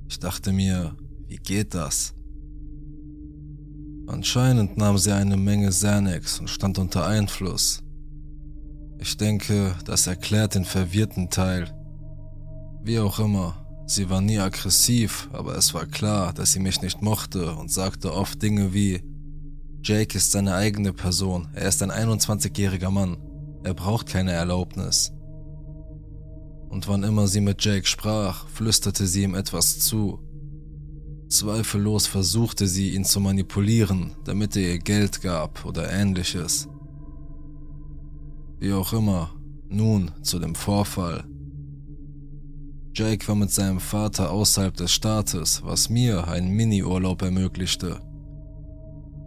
Ich 0.07 0.19
dachte 0.19 0.51
mir, 0.51 0.95
wie 1.27 1.37
geht 1.37 1.73
das? 1.73 2.13
Anscheinend 4.07 4.77
nahm 4.77 4.97
sie 4.97 5.13
eine 5.13 5.37
Menge 5.37 5.69
Xanax 5.69 6.39
und 6.39 6.49
stand 6.49 6.77
unter 6.77 7.05
Einfluss. 7.05 7.83
Ich 8.99 9.17
denke, 9.17 9.75
das 9.85 10.07
erklärt 10.07 10.55
den 10.55 10.65
verwirrten 10.65 11.29
Teil. 11.29 11.71
Wie 12.83 12.99
auch 12.99 13.19
immer, 13.19 13.55
sie 13.89 14.09
war 14.09 14.21
nie 14.21 14.39
aggressiv, 14.39 15.29
aber 15.33 15.55
es 15.55 15.73
war 15.73 15.85
klar, 15.85 16.33
dass 16.33 16.53
sie 16.53 16.59
mich 16.59 16.81
nicht 16.81 17.01
mochte 17.01 17.55
und 17.55 17.71
sagte 17.71 18.13
oft 18.13 18.41
Dinge 18.41 18.73
wie 18.73 19.01
Jake 19.81 20.17
ist 20.17 20.31
seine 20.31 20.55
eigene 20.55 20.93
Person, 20.93 21.47
er 21.53 21.67
ist 21.67 21.81
ein 21.81 21.91
21-jähriger 21.91 22.89
Mann, 22.89 23.17
er 23.63 23.73
braucht 23.73 24.07
keine 24.07 24.31
Erlaubnis 24.31 25.11
und 26.69 26.87
wann 26.87 27.03
immer 27.03 27.27
sie 27.27 27.41
mit 27.41 27.63
Jake 27.63 27.87
sprach, 27.87 28.47
flüsterte 28.47 29.07
sie 29.07 29.23
ihm 29.23 29.35
etwas 29.35 29.79
zu. 29.79 30.19
Zweifellos 31.27 32.07
versuchte 32.07 32.67
sie, 32.67 32.93
ihn 32.95 33.05
zu 33.05 33.19
manipulieren, 33.19 34.15
damit 34.23 34.55
er 34.55 34.73
ihr 34.73 34.79
Geld 34.79 35.21
gab 35.21 35.65
oder 35.65 35.91
ähnliches. 35.91 36.67
Wie 38.59 38.73
auch 38.73 38.93
immer, 38.93 39.31
nun 39.67 40.11
zu 40.23 40.39
dem 40.39 40.55
Vorfall. 40.55 41.25
Jake 42.93 43.27
war 43.27 43.35
mit 43.35 43.51
seinem 43.51 43.79
Vater 43.79 44.31
außerhalb 44.31 44.75
des 44.75 44.91
Staates, 44.91 45.61
was 45.63 45.89
mir 45.89 46.27
einen 46.27 46.49
Mini-Urlaub 46.49 47.21
ermöglichte. 47.21 47.99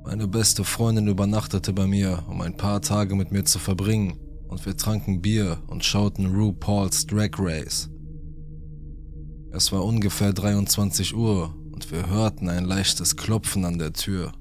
Meine 0.04 0.26
beste 0.26 0.64
Freundin 0.64 1.06
übernachtete 1.06 1.72
bei 1.72 1.86
mir, 1.86 2.24
um 2.28 2.40
ein 2.40 2.56
paar 2.56 2.82
Tage 2.82 3.14
mit 3.14 3.30
mir 3.30 3.44
zu 3.44 3.58
verbringen 3.58 4.18
und 4.48 4.66
wir 4.66 4.76
tranken 4.76 5.22
Bier 5.22 5.62
und 5.68 5.84
schauten 5.84 6.34
RuPaul's 6.34 7.06
Drag 7.06 7.30
Race. 7.38 7.88
Es 9.52 9.70
war 9.70 9.84
ungefähr 9.84 10.32
23 10.32 11.14
Uhr 11.14 11.54
und 11.72 11.90
wir 11.90 12.10
hörten 12.10 12.48
ein 12.48 12.64
leichtes 12.64 13.16
Klopfen 13.16 13.64
an 13.64 13.78
der 13.78 13.92
Tür. 13.92 14.32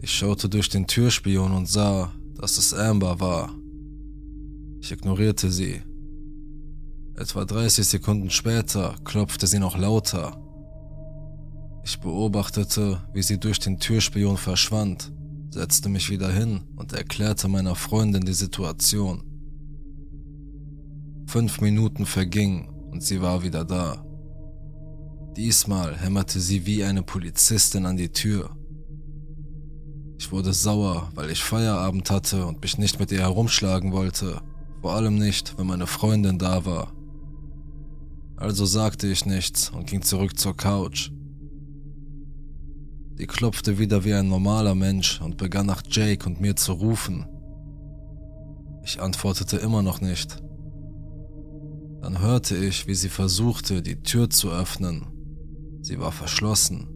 Ich 0.00 0.10
schaute 0.10 0.48
durch 0.48 0.68
den 0.68 0.88
Türspion 0.88 1.52
und 1.52 1.68
sah, 1.68 2.12
dass 2.34 2.58
es 2.58 2.74
Amber 2.74 3.20
war. 3.20 3.54
Ich 4.80 4.90
ignorierte 4.90 5.50
sie. 5.50 5.82
Etwa 7.16 7.44
30 7.44 7.86
Sekunden 7.86 8.30
später 8.30 8.96
klopfte 9.04 9.46
sie 9.46 9.58
noch 9.58 9.76
lauter. 9.76 10.38
Ich 11.84 12.00
beobachtete, 12.00 13.02
wie 13.12 13.22
sie 13.22 13.38
durch 13.38 13.58
den 13.58 13.78
Türspion 13.78 14.36
verschwand 14.36 15.12
setzte 15.52 15.90
mich 15.90 16.08
wieder 16.08 16.32
hin 16.32 16.62
und 16.76 16.92
erklärte 16.92 17.46
meiner 17.46 17.74
Freundin 17.74 18.24
die 18.24 18.32
Situation. 18.32 19.22
Fünf 21.26 21.60
Minuten 21.60 22.06
vergingen 22.06 22.68
und 22.90 23.02
sie 23.02 23.20
war 23.20 23.42
wieder 23.42 23.64
da. 23.64 24.04
Diesmal 25.36 25.96
hämmerte 25.98 26.40
sie 26.40 26.66
wie 26.66 26.84
eine 26.84 27.02
Polizistin 27.02 27.86
an 27.86 27.96
die 27.96 28.10
Tür. 28.10 28.56
Ich 30.18 30.32
wurde 30.32 30.52
sauer, 30.52 31.10
weil 31.14 31.30
ich 31.30 31.42
Feierabend 31.42 32.10
hatte 32.10 32.46
und 32.46 32.62
mich 32.62 32.78
nicht 32.78 32.98
mit 32.98 33.12
ihr 33.12 33.20
herumschlagen 33.20 33.92
wollte, 33.92 34.40
vor 34.80 34.94
allem 34.94 35.18
nicht, 35.18 35.58
wenn 35.58 35.66
meine 35.66 35.86
Freundin 35.86 36.38
da 36.38 36.64
war. 36.64 36.92
Also 38.36 38.66
sagte 38.66 39.06
ich 39.06 39.26
nichts 39.26 39.70
und 39.70 39.86
ging 39.86 40.02
zurück 40.02 40.38
zur 40.38 40.56
Couch. 40.56 41.10
Sie 43.16 43.26
klopfte 43.26 43.78
wieder 43.78 44.04
wie 44.04 44.14
ein 44.14 44.28
normaler 44.28 44.74
Mensch 44.74 45.20
und 45.20 45.36
begann 45.36 45.66
nach 45.66 45.82
Jake 45.88 46.26
und 46.26 46.40
mir 46.40 46.56
zu 46.56 46.72
rufen. 46.72 47.26
Ich 48.84 49.00
antwortete 49.00 49.58
immer 49.58 49.82
noch 49.82 50.00
nicht. 50.00 50.42
Dann 52.00 52.20
hörte 52.20 52.56
ich, 52.56 52.88
wie 52.88 52.96
sie 52.96 53.08
versuchte, 53.08 53.80
die 53.80 54.02
Tür 54.02 54.28
zu 54.28 54.50
öffnen. 54.50 55.06
Sie 55.82 56.00
war 56.00 56.10
verschlossen. 56.10 56.88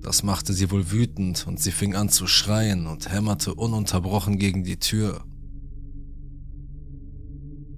Das 0.00 0.22
machte 0.22 0.52
sie 0.52 0.70
wohl 0.70 0.92
wütend 0.92 1.44
und 1.46 1.58
sie 1.58 1.72
fing 1.72 1.96
an 1.96 2.08
zu 2.08 2.28
schreien 2.28 2.86
und 2.86 3.10
hämmerte 3.10 3.54
ununterbrochen 3.54 4.38
gegen 4.38 4.62
die 4.62 4.78
Tür. 4.78 5.24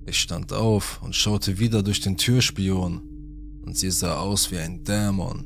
Ich 0.06 0.18
stand 0.20 0.52
auf 0.52 1.00
und 1.02 1.14
schaute 1.14 1.58
wieder 1.58 1.82
durch 1.82 2.00
den 2.00 2.16
Türspion 2.16 3.02
und 3.64 3.76
sie 3.76 3.90
sah 3.90 4.18
aus 4.18 4.50
wie 4.50 4.58
ein 4.58 4.82
Dämon. 4.84 5.44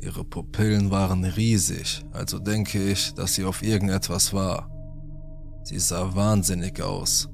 Ihre 0.00 0.24
Pupillen 0.24 0.90
waren 0.90 1.24
riesig, 1.24 2.02
also 2.12 2.38
denke 2.38 2.82
ich, 2.90 3.14
dass 3.14 3.34
sie 3.34 3.44
auf 3.44 3.62
irgendetwas 3.62 4.32
war. 4.32 4.68
Sie 5.64 5.78
sah 5.78 6.14
wahnsinnig 6.14 6.82
aus. 6.82 7.28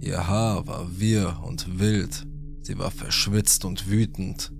Ihr 0.00 0.26
Haar 0.26 0.66
war 0.66 0.98
wirr 0.98 1.40
und 1.44 1.78
wild, 1.78 2.26
sie 2.62 2.78
war 2.78 2.90
verschwitzt 2.90 3.64
und 3.64 3.88
wütend. 3.88 4.52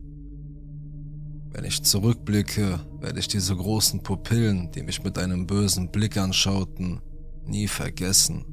Wenn 1.52 1.64
ich 1.64 1.82
zurückblicke, 1.82 2.78
werde 3.00 3.18
ich 3.18 3.26
diese 3.26 3.56
großen 3.56 4.02
Pupillen, 4.02 4.70
die 4.70 4.82
mich 4.82 5.02
mit 5.02 5.18
einem 5.18 5.46
bösen 5.46 5.90
Blick 5.90 6.16
anschauten, 6.16 7.00
nie 7.44 7.66
vergessen. 7.66 8.44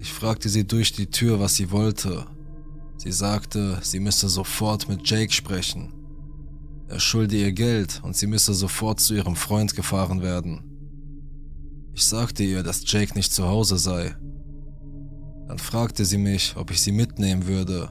Ich 0.00 0.12
fragte 0.12 0.48
sie 0.48 0.66
durch 0.66 0.92
die 0.92 1.10
Tür, 1.10 1.40
was 1.40 1.56
sie 1.56 1.70
wollte. 1.70 2.26
Sie 2.98 3.12
sagte, 3.12 3.78
sie 3.82 4.00
müsse 4.00 4.28
sofort 4.28 4.88
mit 4.88 5.08
Jake 5.08 5.32
sprechen. 5.32 5.92
Er 6.88 7.00
schulde 7.00 7.36
ihr 7.36 7.52
Geld 7.52 8.00
und 8.02 8.16
sie 8.16 8.26
müsse 8.26 8.54
sofort 8.54 9.00
zu 9.00 9.14
ihrem 9.14 9.36
Freund 9.36 9.74
gefahren 9.74 10.22
werden. 10.22 10.62
Ich 11.94 12.04
sagte 12.04 12.44
ihr, 12.44 12.62
dass 12.62 12.82
Jake 12.90 13.14
nicht 13.14 13.32
zu 13.32 13.46
Hause 13.46 13.76
sei. 13.76 14.16
Dann 15.48 15.58
fragte 15.58 16.04
sie 16.04 16.18
mich, 16.18 16.54
ob 16.56 16.70
ich 16.70 16.80
sie 16.80 16.92
mitnehmen 16.92 17.46
würde. 17.46 17.90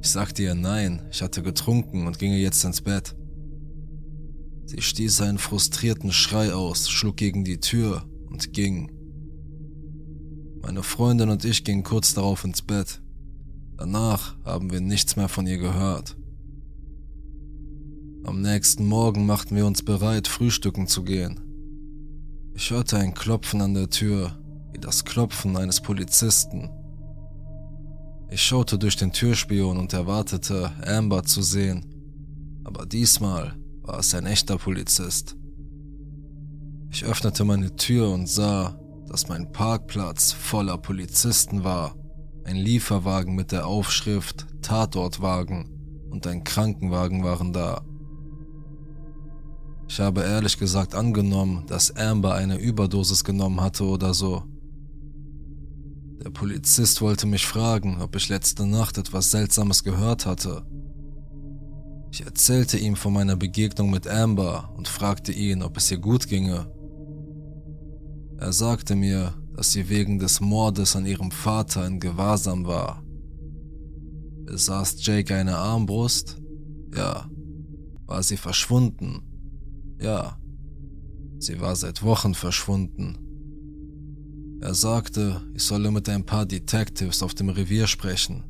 Ich 0.00 0.08
sagte 0.08 0.42
ihr 0.42 0.54
nein, 0.54 1.06
ich 1.10 1.22
hatte 1.22 1.42
getrunken 1.42 2.06
und 2.06 2.18
ginge 2.18 2.38
jetzt 2.38 2.64
ins 2.64 2.80
Bett. 2.80 3.14
Sie 4.66 4.80
stieß 4.80 5.22
einen 5.22 5.38
frustrierten 5.38 6.12
Schrei 6.12 6.52
aus, 6.52 6.90
schlug 6.90 7.16
gegen 7.16 7.44
die 7.44 7.58
Tür 7.58 8.04
und 8.28 8.52
ging. 8.52 8.97
Meine 10.62 10.82
Freundin 10.82 11.30
und 11.30 11.44
ich 11.44 11.64
gingen 11.64 11.82
kurz 11.82 12.14
darauf 12.14 12.44
ins 12.44 12.62
Bett. 12.62 13.00
Danach 13.76 14.36
haben 14.44 14.70
wir 14.70 14.80
nichts 14.80 15.16
mehr 15.16 15.28
von 15.28 15.46
ihr 15.46 15.58
gehört. 15.58 16.16
Am 18.24 18.42
nächsten 18.42 18.86
Morgen 18.86 19.24
machten 19.24 19.56
wir 19.56 19.64
uns 19.66 19.82
bereit, 19.82 20.28
frühstücken 20.28 20.86
zu 20.86 21.04
gehen. 21.04 21.40
Ich 22.54 22.70
hörte 22.70 22.98
ein 22.98 23.14
Klopfen 23.14 23.62
an 23.62 23.74
der 23.74 23.88
Tür, 23.88 24.36
wie 24.72 24.78
das 24.78 25.04
Klopfen 25.04 25.56
eines 25.56 25.80
Polizisten. 25.80 26.70
Ich 28.30 28.42
schaute 28.42 28.78
durch 28.78 28.96
den 28.96 29.12
Türspion 29.12 29.78
und 29.78 29.92
erwartete, 29.92 30.72
Amber 30.84 31.22
zu 31.22 31.40
sehen, 31.40 31.86
aber 32.64 32.84
diesmal 32.84 33.54
war 33.82 34.00
es 34.00 34.12
ein 34.14 34.26
echter 34.26 34.58
Polizist. 34.58 35.36
Ich 36.90 37.04
öffnete 37.04 37.44
meine 37.44 37.76
Tür 37.76 38.10
und 38.10 38.28
sah, 38.28 38.78
dass 39.08 39.28
mein 39.28 39.52
Parkplatz 39.52 40.32
voller 40.32 40.78
Polizisten 40.78 41.64
war, 41.64 41.94
ein 42.44 42.56
Lieferwagen 42.56 43.34
mit 43.34 43.52
der 43.52 43.66
Aufschrift 43.66 44.46
Tatortwagen 44.62 45.68
und 46.10 46.26
ein 46.26 46.44
Krankenwagen 46.44 47.24
waren 47.24 47.52
da. 47.52 47.82
Ich 49.88 50.00
habe 50.00 50.22
ehrlich 50.22 50.58
gesagt 50.58 50.94
angenommen, 50.94 51.64
dass 51.66 51.96
Amber 51.96 52.34
eine 52.34 52.58
Überdosis 52.58 53.24
genommen 53.24 53.60
hatte 53.60 53.84
oder 53.84 54.12
so. 54.12 54.44
Der 56.22 56.30
Polizist 56.30 57.00
wollte 57.00 57.26
mich 57.26 57.46
fragen, 57.46 58.02
ob 58.02 58.14
ich 58.16 58.28
letzte 58.28 58.66
Nacht 58.66 58.98
etwas 58.98 59.30
Seltsames 59.30 59.84
gehört 59.84 60.26
hatte. 60.26 60.66
Ich 62.10 62.24
erzählte 62.24 62.78
ihm 62.78 62.96
von 62.96 63.12
meiner 63.12 63.36
Begegnung 63.36 63.90
mit 63.90 64.06
Amber 64.08 64.72
und 64.76 64.88
fragte 64.88 65.32
ihn, 65.32 65.62
ob 65.62 65.76
es 65.76 65.90
ihr 65.90 65.98
gut 65.98 66.28
ginge. 66.28 66.70
Er 68.38 68.52
sagte 68.52 68.94
mir, 68.94 69.34
dass 69.56 69.72
sie 69.72 69.88
wegen 69.88 70.20
des 70.20 70.40
Mordes 70.40 70.94
an 70.94 71.06
ihrem 71.06 71.32
Vater 71.32 71.84
in 71.84 71.98
Gewahrsam 71.98 72.66
war. 72.66 73.02
Besaß 74.44 75.04
Jake 75.04 75.34
eine 75.34 75.56
Armbrust? 75.56 76.40
Ja. 76.94 77.28
War 78.06 78.22
sie 78.22 78.36
verschwunden? 78.36 79.22
Ja. 80.00 80.38
Sie 81.40 81.60
war 81.60 81.74
seit 81.74 82.04
Wochen 82.04 82.34
verschwunden. 82.34 83.18
Er 84.60 84.74
sagte, 84.74 85.42
ich 85.54 85.64
solle 85.64 85.90
mit 85.90 86.08
ein 86.08 86.24
paar 86.24 86.46
Detectives 86.46 87.22
auf 87.24 87.34
dem 87.34 87.48
Revier 87.48 87.88
sprechen. 87.88 88.44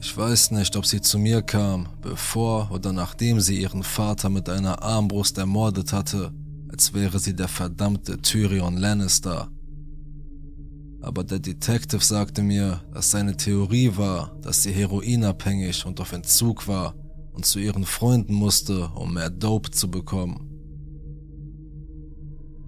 Ich 0.00 0.16
weiß 0.16 0.50
nicht, 0.50 0.76
ob 0.76 0.84
sie 0.84 1.00
zu 1.00 1.18
mir 1.18 1.42
kam, 1.42 1.88
bevor 2.02 2.70
oder 2.72 2.92
nachdem 2.92 3.40
sie 3.40 3.60
ihren 3.60 3.82
Vater 3.84 4.30
mit 4.30 4.48
einer 4.48 4.82
Armbrust 4.82 5.38
ermordet 5.38 5.92
hatte, 5.92 6.32
als 6.78 6.94
wäre 6.94 7.18
sie 7.18 7.34
der 7.34 7.48
verdammte 7.48 8.22
Tyrion 8.22 8.76
Lannister. 8.76 9.50
Aber 11.00 11.24
der 11.24 11.40
Detective 11.40 12.04
sagte 12.04 12.40
mir, 12.40 12.84
dass 12.94 13.10
seine 13.10 13.36
Theorie 13.36 13.96
war, 13.96 14.38
dass 14.42 14.62
sie 14.62 14.70
heroinabhängig 14.70 15.84
und 15.86 16.00
auf 16.00 16.12
Entzug 16.12 16.68
war 16.68 16.94
und 17.32 17.44
zu 17.44 17.58
ihren 17.58 17.84
Freunden 17.84 18.32
musste, 18.32 18.90
um 18.90 19.14
mehr 19.14 19.28
Dope 19.28 19.72
zu 19.72 19.90
bekommen. 19.90 20.48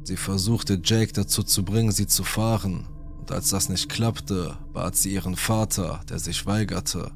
Sie 0.02 0.16
versuchte 0.16 0.80
Jake 0.82 1.12
dazu 1.12 1.44
zu 1.44 1.64
bringen, 1.64 1.92
sie 1.92 2.08
zu 2.08 2.24
fahren, 2.24 2.88
und 3.20 3.30
als 3.30 3.50
das 3.50 3.68
nicht 3.68 3.88
klappte, 3.88 4.56
bat 4.72 4.96
sie 4.96 5.14
ihren 5.14 5.36
Vater, 5.36 6.00
der 6.08 6.18
sich 6.18 6.46
weigerte. 6.46 7.12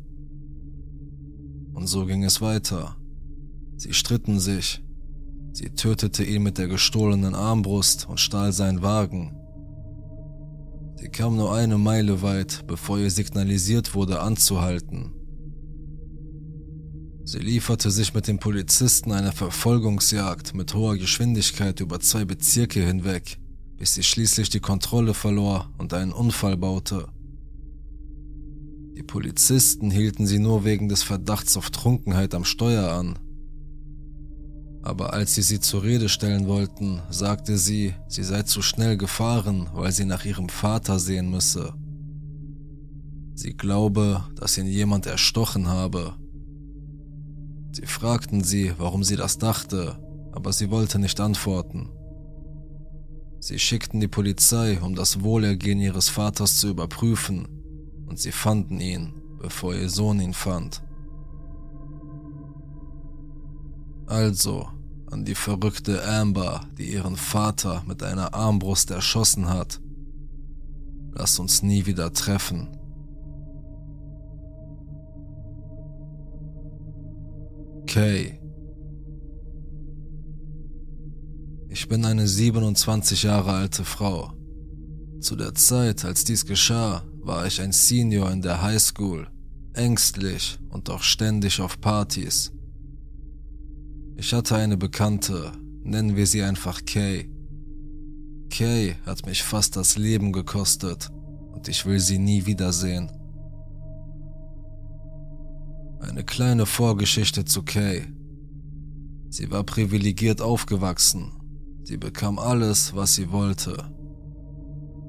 Und 1.72 1.88
so 1.88 2.06
ging 2.06 2.22
es 2.22 2.40
weiter. 2.40 2.94
Sie 3.78 3.92
stritten 3.92 4.38
sich. 4.38 4.80
Sie 5.54 5.70
tötete 5.70 6.24
ihn 6.24 6.42
mit 6.42 6.58
der 6.58 6.66
gestohlenen 6.66 7.36
Armbrust 7.36 8.08
und 8.08 8.18
stahl 8.18 8.52
seinen 8.52 8.82
Wagen. 8.82 9.36
Sie 10.96 11.08
kam 11.10 11.36
nur 11.36 11.54
eine 11.54 11.78
Meile 11.78 12.22
weit, 12.22 12.66
bevor 12.66 12.98
ihr 12.98 13.10
signalisiert 13.10 13.94
wurde, 13.94 14.20
anzuhalten. 14.20 15.12
Sie 17.22 17.38
lieferte 17.38 17.92
sich 17.92 18.14
mit 18.14 18.26
den 18.26 18.40
Polizisten 18.40 19.12
einer 19.12 19.30
Verfolgungsjagd 19.30 20.56
mit 20.56 20.74
hoher 20.74 20.98
Geschwindigkeit 20.98 21.78
über 21.78 22.00
zwei 22.00 22.24
Bezirke 22.24 22.84
hinweg, 22.84 23.38
bis 23.76 23.94
sie 23.94 24.02
schließlich 24.02 24.50
die 24.50 24.60
Kontrolle 24.60 25.14
verlor 25.14 25.72
und 25.78 25.94
einen 25.94 26.12
Unfall 26.12 26.56
baute. 26.56 27.06
Die 28.96 29.04
Polizisten 29.04 29.92
hielten 29.92 30.26
sie 30.26 30.40
nur 30.40 30.64
wegen 30.64 30.88
des 30.88 31.04
Verdachts 31.04 31.56
auf 31.56 31.70
Trunkenheit 31.70 32.34
am 32.34 32.44
Steuer 32.44 32.90
an. 32.90 33.20
Aber 34.84 35.12
als 35.14 35.34
sie 35.34 35.42
sie 35.42 35.60
zur 35.60 35.82
Rede 35.82 36.08
stellen 36.08 36.46
wollten, 36.46 37.00
sagte 37.10 37.58
sie, 37.58 37.94
sie 38.06 38.22
sei 38.22 38.42
zu 38.42 38.62
schnell 38.62 38.96
gefahren, 38.96 39.68
weil 39.72 39.92
sie 39.92 40.04
nach 40.04 40.24
ihrem 40.24 40.48
Vater 40.48 40.98
sehen 40.98 41.30
müsse. 41.30 41.74
Sie 43.34 43.54
glaube, 43.54 44.24
dass 44.36 44.58
ihn 44.58 44.66
jemand 44.66 45.06
erstochen 45.06 45.66
habe 45.66 46.14
Sie 47.74 47.86
fragten 47.86 48.44
sie, 48.44 48.72
warum 48.78 49.02
sie 49.02 49.16
das 49.16 49.38
dachte, 49.38 49.98
aber 50.30 50.52
sie 50.52 50.70
wollte 50.70 51.00
nicht 51.00 51.18
antworten. 51.18 51.90
Sie 53.40 53.58
schickten 53.58 53.98
die 53.98 54.06
Polizei, 54.06 54.78
um 54.80 54.94
das 54.94 55.22
Wohlergehen 55.22 55.80
ihres 55.80 56.08
Vaters 56.08 56.56
zu 56.58 56.68
überprüfen, 56.68 57.48
und 58.06 58.20
sie 58.20 58.30
fanden 58.30 58.80
ihn, 58.80 59.12
bevor 59.40 59.74
ihr 59.74 59.90
Sohn 59.90 60.20
ihn 60.20 60.34
fand. 60.34 60.83
Also, 64.06 64.68
an 65.10 65.24
die 65.24 65.34
verrückte 65.34 66.04
Amber, 66.04 66.66
die 66.76 66.92
ihren 66.92 67.16
Vater 67.16 67.82
mit 67.86 68.02
einer 68.02 68.34
Armbrust 68.34 68.90
erschossen 68.90 69.48
hat. 69.48 69.80
Lass 71.12 71.38
uns 71.38 71.62
nie 71.62 71.86
wieder 71.86 72.12
treffen. 72.12 72.68
Okay. 77.82 78.40
Ich 81.68 81.88
bin 81.88 82.04
eine 82.04 82.26
27 82.26 83.22
Jahre 83.22 83.52
alte 83.52 83.84
Frau. 83.84 84.32
Zu 85.20 85.36
der 85.36 85.54
Zeit, 85.54 86.04
als 86.04 86.24
dies 86.24 86.44
geschah, 86.44 87.04
war 87.20 87.46
ich 87.46 87.60
ein 87.60 87.72
Senior 87.72 88.30
in 88.30 88.42
der 88.42 88.62
High 88.62 88.80
School, 88.80 89.28
ängstlich 89.72 90.58
und 90.68 90.90
auch 90.90 91.02
ständig 91.02 91.60
auf 91.60 91.80
Partys. 91.80 92.52
Ich 94.16 94.32
hatte 94.32 94.56
eine 94.56 94.76
Bekannte, 94.76 95.52
nennen 95.82 96.16
wir 96.16 96.26
sie 96.26 96.42
einfach 96.42 96.84
Kay. 96.84 97.28
Kay 98.48 98.94
hat 99.04 99.26
mich 99.26 99.42
fast 99.42 99.76
das 99.76 99.96
Leben 99.96 100.32
gekostet 100.32 101.10
und 101.52 101.68
ich 101.68 101.84
will 101.84 101.98
sie 101.98 102.18
nie 102.18 102.46
wiedersehen. 102.46 103.10
Eine 106.00 106.22
kleine 106.22 106.64
Vorgeschichte 106.64 107.44
zu 107.44 107.62
Kay. 107.64 108.06
Sie 109.30 109.50
war 109.50 109.64
privilegiert 109.64 110.40
aufgewachsen. 110.40 111.32
Sie 111.82 111.96
bekam 111.96 112.38
alles, 112.38 112.94
was 112.94 113.14
sie 113.14 113.32
wollte. 113.32 113.90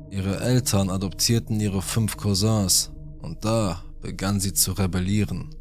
Ihre 0.09 0.39
Eltern 0.39 0.89
adoptierten 0.89 1.59
ihre 1.59 1.81
fünf 1.81 2.17
Cousins 2.17 2.91
und 3.21 3.45
da 3.45 3.83
begann 4.01 4.39
sie 4.39 4.53
zu 4.53 4.71
rebellieren. 4.71 5.53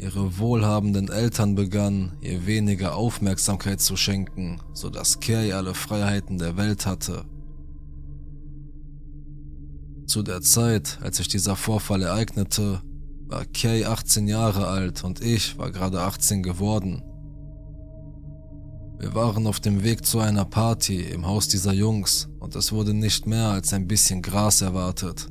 Ihre 0.00 0.38
wohlhabenden 0.38 1.10
Eltern 1.10 1.54
begannen, 1.54 2.12
ihr 2.22 2.46
weniger 2.46 2.96
Aufmerksamkeit 2.96 3.82
zu 3.82 3.96
schenken, 3.96 4.58
so 4.72 4.88
dass 4.88 5.20
Kay 5.20 5.52
alle 5.52 5.74
Freiheiten 5.74 6.38
der 6.38 6.56
Welt 6.56 6.86
hatte. 6.86 7.26
Zu 10.06 10.22
der 10.22 10.40
Zeit, 10.40 10.98
als 11.02 11.18
sich 11.18 11.28
dieser 11.28 11.54
Vorfall 11.54 12.02
ereignete, 12.02 12.80
war 13.26 13.44
Kay 13.44 13.84
18 13.84 14.26
Jahre 14.26 14.68
alt 14.68 15.04
und 15.04 15.20
ich 15.20 15.58
war 15.58 15.70
gerade 15.70 16.00
18 16.00 16.42
geworden. 16.42 17.02
Wir 18.98 19.14
waren 19.14 19.46
auf 19.46 19.60
dem 19.60 19.84
Weg 19.84 20.06
zu 20.06 20.18
einer 20.18 20.46
Party 20.46 21.02
im 21.02 21.26
Haus 21.26 21.46
dieser 21.46 21.74
Jungs 21.74 22.30
und 22.38 22.56
es 22.56 22.72
wurde 22.72 22.94
nicht 22.94 23.26
mehr 23.26 23.48
als 23.48 23.74
ein 23.74 23.86
bisschen 23.86 24.22
Gras 24.22 24.62
erwartet. 24.62 25.28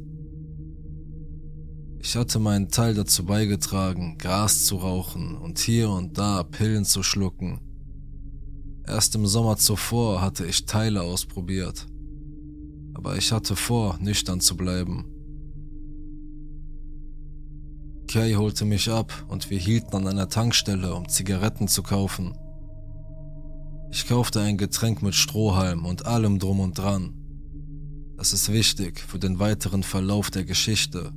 Ich 2.01 2.15
hatte 2.15 2.39
meinen 2.39 2.69
Teil 2.69 2.93
dazu 2.93 3.25
beigetragen, 3.25 4.17
Gras 4.17 4.63
zu 4.63 4.77
rauchen 4.77 5.35
und 5.35 5.59
hier 5.59 5.89
und 5.89 6.17
da 6.17 6.43
Pillen 6.43 6.85
zu 6.85 7.03
schlucken. 7.03 7.59
Erst 8.87 9.15
im 9.15 9.27
Sommer 9.27 9.57
zuvor 9.57 10.21
hatte 10.21 10.45
ich 10.45 10.65
Teile 10.65 11.01
ausprobiert. 11.01 11.87
Aber 12.93 13.17
ich 13.17 13.31
hatte 13.31 13.55
vor, 13.55 13.97
nüchtern 13.99 14.39
zu 14.39 14.55
bleiben. 14.55 15.05
Kay 18.07 18.33
holte 18.35 18.65
mich 18.65 18.89
ab 18.89 19.13
und 19.27 19.49
wir 19.51 19.59
hielten 19.59 19.95
an 19.95 20.07
einer 20.07 20.29
Tankstelle, 20.29 20.95
um 20.95 21.07
Zigaretten 21.07 21.67
zu 21.67 21.83
kaufen. 21.83 22.33
Ich 23.91 24.07
kaufte 24.07 24.39
ein 24.41 24.57
Getränk 24.57 25.01
mit 25.01 25.15
Strohhalm 25.15 25.85
und 25.85 26.05
allem 26.05 26.39
drum 26.39 26.61
und 26.61 26.77
dran. 26.77 27.13
Das 28.17 28.33
ist 28.33 28.51
wichtig 28.51 28.99
für 28.99 29.19
den 29.19 29.39
weiteren 29.39 29.83
Verlauf 29.83 30.31
der 30.31 30.45
Geschichte. 30.45 31.11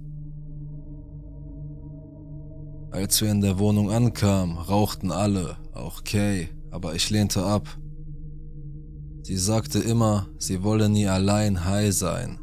Als 2.92 3.22
wir 3.22 3.30
in 3.30 3.40
der 3.40 3.58
Wohnung 3.58 3.90
ankamen, 3.90 4.58
rauchten 4.58 5.10
alle, 5.10 5.56
auch 5.72 6.04
Kay, 6.04 6.50
aber 6.70 6.94
ich 6.94 7.08
lehnte 7.08 7.42
ab. 7.42 7.66
Sie 9.22 9.38
sagte 9.38 9.78
immer, 9.78 10.28
sie 10.36 10.62
wolle 10.62 10.90
nie 10.90 11.08
allein 11.08 11.64
high 11.64 11.90
sein. 11.94 12.38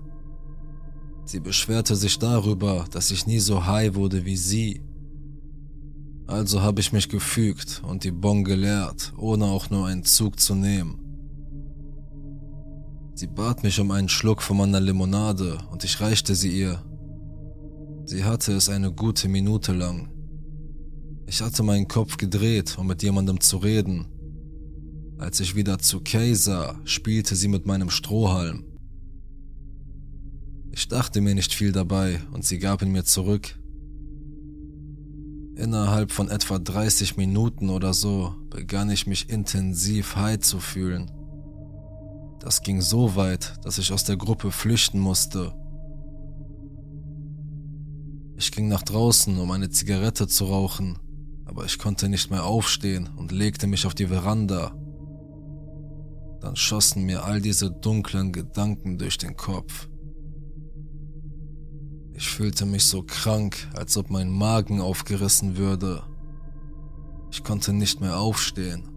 Sie 1.25 1.39
beschwerte 1.39 1.95
sich 1.95 2.17
darüber, 2.17 2.85
dass 2.89 3.11
ich 3.11 3.27
nie 3.27 3.37
so 3.37 3.67
high 3.67 3.93
wurde 3.93 4.25
wie 4.25 4.37
sie. 4.37 4.81
Also 6.25 6.63
habe 6.63 6.79
ich 6.81 6.93
mich 6.93 7.09
gefügt 7.09 7.83
und 7.85 8.03
die 8.03 8.11
Bon 8.11 8.43
geleert, 8.43 9.13
ohne 9.17 9.45
auch 9.45 9.69
nur 9.69 9.85
einen 9.85 10.03
Zug 10.03 10.39
zu 10.39 10.55
nehmen. 10.55 10.97
Sie 13.13 13.27
bat 13.27 13.61
mich 13.61 13.79
um 13.79 13.91
einen 13.91 14.09
Schluck 14.09 14.41
von 14.41 14.57
meiner 14.57 14.79
Limonade 14.79 15.59
und 15.71 15.83
ich 15.83 16.01
reichte 16.01 16.33
sie 16.33 16.59
ihr. 16.59 16.81
Sie 18.05 18.23
hatte 18.23 18.53
es 18.53 18.67
eine 18.67 18.91
gute 18.91 19.27
Minute 19.27 19.73
lang. 19.73 20.09
Ich 21.29 21.43
hatte 21.43 21.61
meinen 21.61 21.87
Kopf 21.87 22.17
gedreht, 22.17 22.75
um 22.79 22.87
mit 22.87 23.03
jemandem 23.03 23.39
zu 23.39 23.57
reden. 23.57 24.07
Als 25.19 25.39
ich 25.39 25.55
wieder 25.55 25.77
zu 25.77 26.01
Kay 26.01 26.33
sah, 26.33 26.79
spielte 26.85 27.35
sie 27.35 27.47
mit 27.47 27.67
meinem 27.67 27.91
Strohhalm. 27.91 28.63
Ich 30.71 30.87
dachte 30.87 31.21
mir 31.21 31.35
nicht 31.35 31.53
viel 31.53 31.71
dabei 31.71 32.19
und 32.31 32.45
sie 32.45 32.57
gab 32.57 32.81
ihn 32.81 32.91
mir 32.91 33.03
zurück. 33.03 33.59
Innerhalb 35.55 36.11
von 36.11 36.29
etwa 36.29 36.57
30 36.57 37.15
Minuten 37.15 37.69
oder 37.69 37.93
so 37.93 38.33
begann 38.49 38.89
ich 38.89 39.05
mich 39.05 39.29
intensiv 39.29 40.15
high 40.15 40.39
zu 40.39 40.59
fühlen. 40.59 41.11
Das 42.39 42.63
ging 42.63 42.81
so 42.81 43.15
weit, 43.15 43.53
dass 43.63 43.77
ich 43.77 43.93
aus 43.93 44.03
der 44.03 44.17
Gruppe 44.17 44.49
flüchten 44.51 44.99
musste. 44.99 45.53
Ich 48.35 48.51
ging 48.51 48.67
nach 48.67 48.81
draußen, 48.81 49.37
um 49.37 49.51
eine 49.51 49.69
Zigarette 49.69 50.27
zu 50.27 50.45
rauchen, 50.45 50.97
aber 51.59 51.65
ich 51.65 51.77
konnte 51.77 52.07
nicht 52.07 52.31
mehr 52.31 52.45
aufstehen 52.45 53.09
und 53.17 53.33
legte 53.33 53.67
mich 53.67 53.85
auf 53.85 53.93
die 53.93 54.07
Veranda. 54.07 54.73
Dann 56.39 56.55
schossen 56.55 57.03
mir 57.03 57.25
all 57.25 57.41
diese 57.41 57.69
dunklen 57.69 58.31
Gedanken 58.31 58.97
durch 58.97 59.17
den 59.17 59.35
Kopf. 59.35 59.89
Ich 62.13 62.29
fühlte 62.29 62.65
mich 62.65 62.85
so 62.85 63.03
krank, 63.03 63.67
als 63.73 63.97
ob 63.97 64.09
mein 64.09 64.29
Magen 64.29 64.79
aufgerissen 64.79 65.57
würde. 65.57 66.03
Ich 67.29 67.43
konnte 67.43 67.73
nicht 67.73 67.99
mehr 67.99 68.17
aufstehen. 68.17 68.87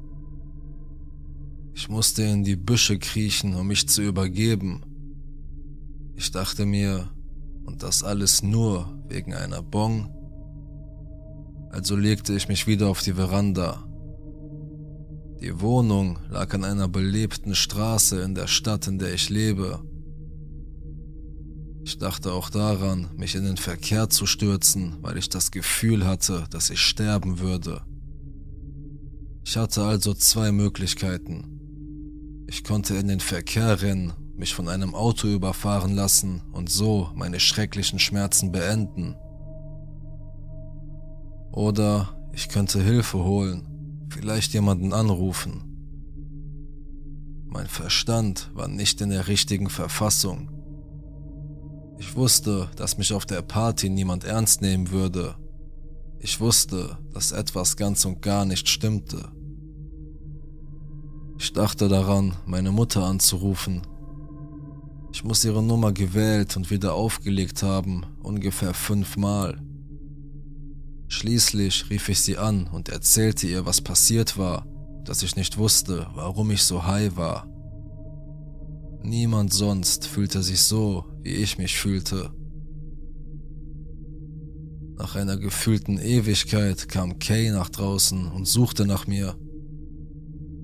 Ich 1.75 1.89
musste 1.89 2.23
in 2.23 2.45
die 2.45 2.55
Büsche 2.55 2.97
kriechen, 2.97 3.57
um 3.57 3.67
mich 3.67 3.89
zu 3.89 4.03
übergeben. 4.03 4.85
Ich 6.15 6.31
dachte 6.31 6.65
mir, 6.65 7.11
und 7.65 7.83
das 7.83 8.05
alles 8.05 8.45
nur 8.45 9.03
wegen 9.09 9.35
einer 9.35 9.63
Bon. 9.63 10.22
Also 11.73 11.97
legte 11.97 12.35
ich 12.35 12.49
mich 12.49 12.67
wieder 12.67 12.89
auf 12.89 13.03
die 13.03 13.15
Veranda. 13.15 13.83
Die 15.41 15.61
Wohnung 15.61 16.19
lag 16.31 16.53
an 16.55 16.65
einer 16.65 16.87
belebten 16.87 17.55
Straße 17.55 18.21
in 18.23 18.35
der 18.35 18.47
Stadt, 18.47 18.87
in 18.87 18.99
der 18.99 19.15
ich 19.15 19.31
lebe. 19.31 19.83
Ich 21.85 21.99
dachte 21.99 22.33
auch 22.33 22.51
daran, 22.51 23.09
mich 23.17 23.35
in 23.35 23.45
den 23.45 23.57
Verkehr 23.57 24.09
zu 24.09 24.27
stürzen, 24.27 24.99
weil 25.01 25.17
ich 25.17 25.31
das 25.31 25.51
Gefühl 25.51 26.07
hatte, 26.07 26.45
dass 26.51 26.71
ich 26.71 26.81
sterben 26.81 27.41
würde. 27.41 27.83
Ich 29.45 29.57
hatte 29.57 29.83
also 29.83 30.15
zwei 30.15 30.53
Möglichkeiten. 30.53 32.45
Ich 32.47 32.63
konnte 32.63 32.95
in 32.95 33.09
den 33.09 33.21
Verkehr 33.21 33.81
rennen, 33.81 34.13
mich 34.37 34.55
von 34.55 34.69
einem 34.69 34.95
Auto 34.95 35.27
überfahren 35.27 35.95
lassen 35.95 36.43
und 36.53 36.71
so 36.71 37.11
meine 37.15 37.41
schrecklichen 37.41 37.99
Schmerzen 37.99 38.53
beenden. 38.53 39.17
Oder 41.53 42.17
ich 42.33 42.49
könnte 42.49 42.83
Hilfe 42.83 43.23
holen, 43.23 44.07
vielleicht 44.09 44.55
jemanden 44.55 44.93
anrufen. 44.93 45.69
Mein 47.47 47.67
Verstand 47.67 48.51
war 48.55 48.69
nicht 48.69 49.01
in 49.03 49.11
der 49.11 49.29
richtigen 49.29 49.69
Verfassung. 49.69 50.51
Ich 51.99 52.17
wusste, 52.17 52.71
dass 52.77 52.97
mich 52.97 53.13
auf 53.13 53.27
der 53.27 53.43
Party 53.43 53.91
niemand 53.91 54.25
ernst 54.25 54.63
nehmen 54.63 54.91
würde. 54.91 55.37
Ich 56.19 56.41
wusste, 56.41 56.97
dass 57.13 57.33
etwas 57.33 57.77
ganz 57.77 58.05
und 58.07 58.23
gar 58.23 58.47
nicht 58.47 58.69
stimmte. 58.69 59.31
Ich 61.39 61.53
dachte 61.53 61.89
daran, 61.89 62.35
meine 62.47 62.73
Mutter 62.73 63.05
anzurufen. 63.05 63.83
Ich 65.13 65.23
muss 65.23 65.45
ihre 65.45 65.63
Nummer 65.63 65.93
gewählt 65.93 66.57
und 66.57 66.71
wieder 66.71 66.95
aufgelegt 66.95 67.63
haben, 67.63 68.07
ungefähr 68.23 68.73
fünfmal. 68.73 69.61
Schließlich 71.13 71.91
rief 71.91 72.09
ich 72.09 72.23
sie 72.23 72.39
an 72.39 72.69
und 72.69 72.89
erzählte 72.89 73.47
ihr, 73.47 73.67
was 73.67 73.83
passiert 73.83 74.39
war, 74.39 74.67
dass 75.05 75.23
ich 75.23 75.37
nicht 75.37 75.59
wusste, 75.59 76.07
warum 76.15 76.51
ich 76.51 76.63
so 76.63 76.87
high 76.87 77.15
war. 77.17 77.47
Niemand 79.03 79.53
sonst 79.53 80.07
fühlte 80.07 80.43
sich 80.43 80.63
so, 80.63 81.05
wie 81.21 81.35
ich 81.35 81.59
mich 81.59 81.77
fühlte. 81.77 82.33
Nach 84.97 85.15
einer 85.15 85.37
gefühlten 85.37 85.99
Ewigkeit 85.99 86.89
kam 86.89 87.19
Kay 87.19 87.51
nach 87.51 87.69
draußen 87.69 88.29
und 88.29 88.49
suchte 88.49 88.87
nach 88.87 89.07
mir. 89.07 89.37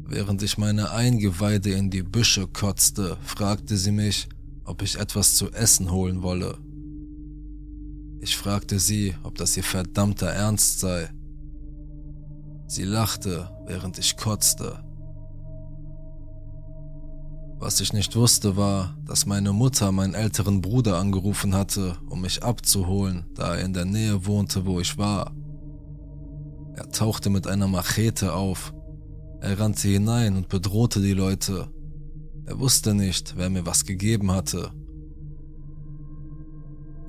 Während 0.07 0.43
ich 0.43 0.57
meine 0.57 0.93
Eingeweide 0.93 1.73
in 1.73 1.91
die 1.91 2.03
Büsche 2.03 2.47
kotzte, 2.47 3.19
fragte 3.23 3.77
sie 3.77 3.93
mich, 3.93 4.31
ob 4.65 4.81
ich 4.81 4.99
etwas 4.99 5.35
zu 5.35 5.53
essen 5.53 5.91
holen 5.91 6.23
wolle. 6.23 6.57
Ich 8.21 8.37
fragte 8.37 8.79
sie, 8.79 9.15
ob 9.23 9.37
das 9.37 9.57
ihr 9.57 9.65
verdammter 9.65 10.29
Ernst 10.29 10.81
sei. 10.81 11.11
Sie 12.67 12.85
lachte, 12.85 13.51
während 13.67 13.99
ich 13.99 14.17
kotzte. 14.17 14.85
Was 17.61 17.81
ich 17.81 17.93
nicht 17.93 18.15
wusste 18.15 18.57
war, 18.57 18.97
dass 19.05 19.27
meine 19.27 19.53
Mutter 19.53 19.91
meinen 19.91 20.15
älteren 20.15 20.61
Bruder 20.61 20.99
angerufen 20.99 21.55
hatte, 21.55 21.97
um 22.09 22.21
mich 22.21 22.43
abzuholen, 22.43 23.27
da 23.35 23.57
er 23.57 23.65
in 23.65 23.73
der 23.73 23.85
Nähe 23.85 24.27
wohnte, 24.27 24.65
wo 24.67 24.81
ich 24.81 24.97
war. 24.99 25.33
Er 26.75 26.89
tauchte 26.91 27.31
mit 27.31 27.47
einer 27.47 27.67
Machete 27.67 28.35
auf 28.35 28.73
er 29.41 29.61
rannte 29.61 29.89
hinein 29.89 30.37
und 30.37 30.49
bedrohte 30.49 31.01
die 31.01 31.13
Leute. 31.13 31.69
Er 32.47 32.59
wusste 32.59 32.95
nicht, 32.95 33.35
wer 33.37 33.51
mir 33.51 33.67
was 33.67 33.85
gegeben 33.85 34.33
hatte. 34.33 34.73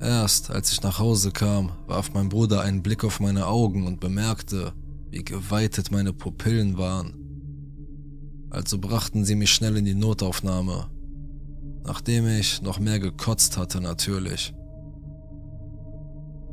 Erst 0.00 0.50
als 0.50 0.72
ich 0.72 0.82
nach 0.82 0.98
Hause 0.98 1.30
kam, 1.30 1.72
warf 1.86 2.14
mein 2.14 2.30
Bruder 2.30 2.62
einen 2.62 2.82
Blick 2.82 3.04
auf 3.04 3.20
meine 3.20 3.46
Augen 3.46 3.86
und 3.86 4.00
bemerkte, 4.00 4.72
wie 5.10 5.22
geweitet 5.22 5.90
meine 5.90 6.14
Pupillen 6.14 6.78
waren. 6.78 7.14
Also 8.48 8.78
brachten 8.78 9.24
sie 9.26 9.34
mich 9.34 9.52
schnell 9.52 9.76
in 9.76 9.84
die 9.84 9.94
Notaufnahme, 9.94 10.86
nachdem 11.84 12.26
ich 12.26 12.62
noch 12.62 12.78
mehr 12.78 12.98
gekotzt 12.98 13.58
hatte 13.58 13.82
natürlich. 13.82 14.54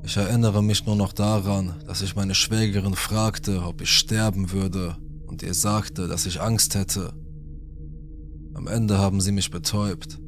Ich 0.04 0.18
erinnere 0.18 0.62
mich 0.62 0.86
nur 0.86 0.96
noch 0.96 1.14
daran, 1.14 1.74
dass 1.86 2.02
ich 2.02 2.16
meine 2.16 2.36
Schwägerin 2.36 2.96
fragte, 2.96 3.64
ob 3.64 3.82
ich 3.82 3.92
sterben 3.92 4.52
würde, 4.52 4.98
und 5.26 5.42
ihr 5.42 5.54
sagte, 5.54 6.08
dass 6.08 6.26
ich 6.26 6.42
Angst 6.42 6.76
hätte. 6.76 7.14
Am 8.54 8.68
Ende 8.68 8.98
haben 8.98 9.22
sie 9.22 9.32
mich 9.32 9.52
betäubt. 9.52 10.20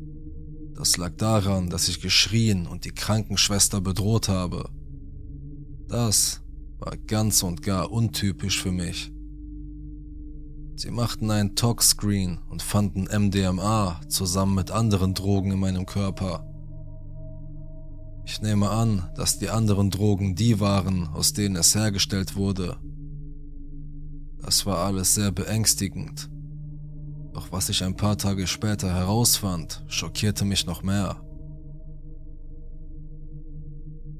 Das 0.79 0.97
lag 0.97 1.11
daran, 1.17 1.69
dass 1.69 1.87
ich 1.89 2.01
geschrien 2.01 2.65
und 2.65 2.85
die 2.85 2.91
Krankenschwester 2.91 3.81
bedroht 3.81 4.29
habe. 4.29 4.67
Das 5.87 6.41
war 6.79 6.97
ganz 6.97 7.43
und 7.43 7.61
gar 7.61 7.91
untypisch 7.91 8.59
für 8.59 8.71
mich. 8.71 9.11
Sie 10.75 10.89
machten 10.89 11.29
einen 11.29 11.55
Tox-Screen 11.55 12.39
und 12.49 12.63
fanden 12.63 13.03
MDMA 13.03 14.01
zusammen 14.07 14.55
mit 14.55 14.71
anderen 14.71 15.13
Drogen 15.13 15.51
in 15.51 15.59
meinem 15.59 15.85
Körper. 15.85 16.49
Ich 18.25 18.41
nehme 18.41 18.71
an, 18.71 19.11
dass 19.15 19.37
die 19.37 19.49
anderen 19.49 19.91
Drogen 19.91 20.33
die 20.33 20.59
waren, 20.59 21.07
aus 21.09 21.33
denen 21.33 21.57
es 21.57 21.75
hergestellt 21.75 22.35
wurde 22.35 22.79
das 24.49 24.65
war 24.65 24.79
alles 24.79 25.13
sehr 25.13 25.31
beängstigend. 25.31 26.27
Doch 27.33 27.51
was 27.51 27.69
ich 27.69 27.83
ein 27.83 27.95
paar 27.95 28.17
Tage 28.17 28.47
später 28.47 28.93
herausfand, 28.93 29.83
schockierte 29.87 30.45
mich 30.45 30.65
noch 30.65 30.83
mehr. 30.83 31.21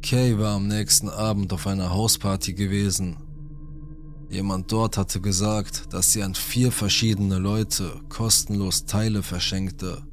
Kay 0.01 0.37
war 0.37 0.55
am 0.55 0.67
nächsten 0.67 1.09
Abend 1.09 1.51
auf 1.53 1.67
einer 1.67 1.91
Hausparty 1.91 2.53
gewesen. 2.53 3.17
Jemand 4.29 4.71
dort 4.71 4.97
hatte 4.97 5.21
gesagt, 5.21 5.91
dass 5.91 6.13
sie 6.13 6.23
an 6.23 6.35
vier 6.35 6.71
verschiedene 6.71 7.39
Leute 7.39 7.99
kostenlos 8.09 8.85
Teile 8.85 9.23
verschenkte. 9.23 10.03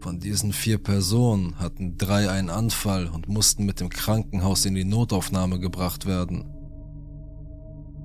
Von 0.00 0.18
diesen 0.18 0.52
vier 0.52 0.78
Personen 0.78 1.58
hatten 1.58 1.96
drei 1.96 2.30
einen 2.30 2.50
Anfall 2.50 3.06
und 3.06 3.28
mussten 3.28 3.64
mit 3.64 3.80
dem 3.80 3.88
Krankenhaus 3.88 4.64
in 4.64 4.74
die 4.74 4.84
Notaufnahme 4.84 5.60
gebracht 5.60 6.06
werden. 6.06 6.51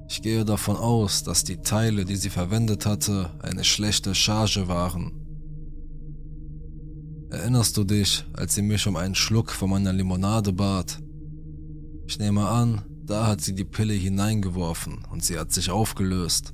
Ich 0.09 0.21
gehe 0.21 0.45
davon 0.45 0.77
aus, 0.77 1.23
dass 1.23 1.43
die 1.43 1.57
Teile, 1.57 2.05
die 2.05 2.15
sie 2.15 2.29
verwendet 2.29 2.85
hatte, 2.85 3.31
eine 3.41 3.63
schlechte 3.63 4.15
Charge 4.15 4.67
waren. 4.67 5.11
Erinnerst 7.29 7.75
du 7.75 7.83
dich, 7.83 8.23
als 8.33 8.55
sie 8.55 8.61
mich 8.61 8.87
um 8.87 8.95
einen 8.95 9.15
Schluck 9.15 9.51
von 9.51 9.69
meiner 9.69 9.91
Limonade 9.91 10.53
bat? 10.53 10.99
Ich 12.07 12.19
nehme 12.19 12.47
an, 12.47 12.83
da 13.03 13.27
hat 13.27 13.41
sie 13.41 13.53
die 13.53 13.65
Pille 13.65 13.93
hineingeworfen 13.93 15.05
und 15.11 15.25
sie 15.25 15.37
hat 15.37 15.51
sich 15.51 15.69
aufgelöst. 15.69 16.53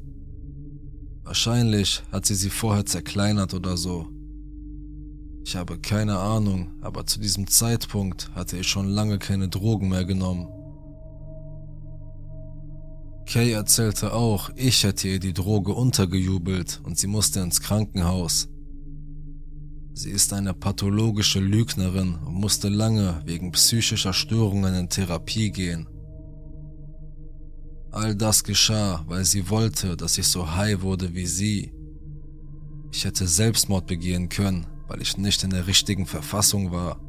Wahrscheinlich 1.24 2.02
hat 2.12 2.26
sie 2.26 2.36
sie 2.36 2.50
vorher 2.50 2.86
zerkleinert 2.86 3.54
oder 3.54 3.78
so. 3.78 4.08
Ich 5.46 5.56
habe 5.56 5.78
keine 5.78 6.18
Ahnung, 6.18 6.72
aber 6.82 7.06
zu 7.06 7.20
diesem 7.20 7.48
Zeitpunkt 7.48 8.32
hatte 8.34 8.58
ich 8.58 8.68
schon 8.68 8.88
lange 8.88 9.20
keine 9.20 9.50
Drogen 9.50 9.90
mehr 9.90 10.06
genommen. 10.06 10.48
Kay 13.26 13.52
erzählte 13.52 14.14
auch, 14.14 14.50
ich 14.56 14.84
hätte 14.84 15.08
ihr 15.08 15.20
die 15.20 15.34
Droge 15.34 15.74
untergejubelt 15.74 16.82
und 16.84 16.98
sie 16.98 17.08
musste 17.08 17.40
ins 17.40 17.62
Krankenhaus. 17.62 18.50
Sie 19.94 20.10
ist 20.10 20.34
eine 20.34 20.54
pathologische 20.54 21.40
Lügnerin 21.40 22.16
und 22.16 22.34
musste 22.34 22.68
lange 22.68 23.22
wegen 23.26 23.52
psychischer 23.52 24.14
Störungen 24.14 24.74
in 24.74 24.90
Therapie 24.90 25.52
gehen. 25.52 25.88
All 27.92 28.16
das 28.16 28.44
geschah, 28.44 29.04
weil 29.08 29.24
sie 29.24 29.50
wollte, 29.52 29.96
dass 29.96 30.18
ich 30.18 30.28
so 30.28 30.56
high 30.56 30.82
wurde 30.82 31.14
wie 31.14 31.28
sie. 31.28 31.72
Ich 32.92 33.06
hätte 33.06 33.28
Selbstmord 33.28 33.86
begehen 33.86 34.30
können, 34.30 34.66
weil 34.88 35.02
ich 35.02 35.18
nicht 35.18 35.44
in 35.44 35.52
der 35.52 35.68
richtigen 35.68 36.08
Verfassung 36.08 36.72
war. 36.72 37.00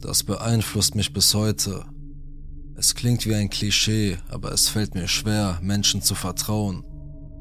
Das 0.00 0.24
beeinflusst 0.24 0.94
mich 0.94 1.12
bis 1.12 1.34
heute. 1.34 1.84
Es 2.82 2.96
klingt 2.96 3.26
wie 3.26 3.34
ein 3.36 3.48
Klischee, 3.48 4.18
aber 4.28 4.50
es 4.50 4.68
fällt 4.68 4.96
mir 4.96 5.06
schwer, 5.06 5.60
Menschen 5.62 6.02
zu 6.02 6.16
vertrauen, 6.16 6.82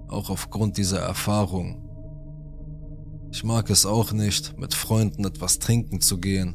auch 0.08 0.30
aufgrund 0.30 0.78
dieser 0.78 1.00
Erfahrung. 1.00 1.82
Ich 3.32 3.44
mag 3.44 3.72
es 3.72 3.88
auch 3.88 4.12
nicht, 4.12 4.60
mit 4.60 4.76
Freunden 4.76 5.26
etwas 5.26 5.58
trinken 5.58 6.00
zu 6.00 6.20
gehen. 6.20 6.54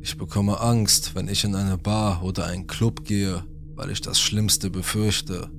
Ich 0.00 0.16
bekomme 0.16 0.58
Angst, 0.58 1.14
wenn 1.14 1.28
ich 1.28 1.44
in 1.44 1.54
eine 1.54 1.76
Bar 1.76 2.22
oder 2.22 2.46
einen 2.46 2.66
Club 2.66 3.04
gehe, 3.04 3.44
weil 3.74 3.90
ich 3.90 4.00
das 4.00 4.18
Schlimmste 4.18 4.70
befürchte. 4.70 5.50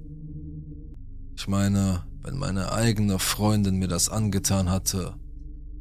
Ich 1.35 1.47
meine, 1.47 2.07
wenn 2.23 2.37
meine 2.39 2.71
eigene 2.71 3.19
Freundin 3.19 3.75
mir 3.75 3.87
das 3.87 4.09
angetan 4.09 4.71
hatte, 4.71 5.13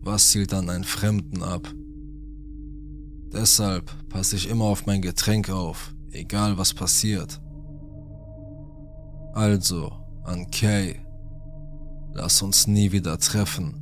was 0.02 0.28
zielt 0.32 0.52
dann 0.52 0.68
einen 0.68 0.84
Fremden 0.84 1.42
ab? 1.42 1.66
Deshalb 3.32 3.90
passe 4.16 4.36
ich 4.36 4.48
immer 4.48 4.64
auf 4.64 4.86
mein 4.86 5.02
Getränk 5.02 5.50
auf, 5.50 5.94
egal 6.10 6.56
was 6.56 6.72
passiert. 6.72 7.38
Also, 9.34 9.92
an 10.24 10.50
Kay, 10.50 10.96
lass 12.14 12.40
uns 12.40 12.66
nie 12.66 12.92
wieder 12.92 13.18
treffen. 13.18 13.74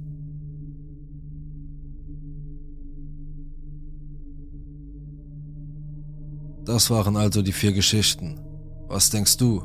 Das 6.65 6.91
waren 6.91 7.17
also 7.17 7.41
die 7.41 7.53
vier 7.53 7.73
Geschichten. 7.73 8.41
Was 8.89 9.11
denkst 9.11 9.37
du? 9.37 9.63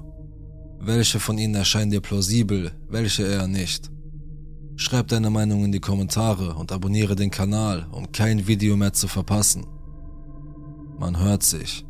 Welche 0.79 1.19
von 1.19 1.39
ihnen 1.39 1.55
erscheinen 1.55 1.89
dir 1.89 2.01
plausibel, 2.01 2.71
welche 2.87 3.23
eher 3.23 3.47
nicht? 3.47 3.89
Schreib 4.75 5.07
deine 5.07 5.31
Meinung 5.31 5.65
in 5.65 5.71
die 5.71 5.79
Kommentare 5.79 6.53
und 6.53 6.71
abonniere 6.71 7.15
den 7.15 7.31
Kanal, 7.31 7.87
um 7.91 8.11
kein 8.11 8.45
Video 8.45 8.77
mehr 8.77 8.93
zu 8.93 9.07
verpassen. 9.07 9.65
Man 10.99 11.17
hört 11.17 11.43
sich. 11.43 11.85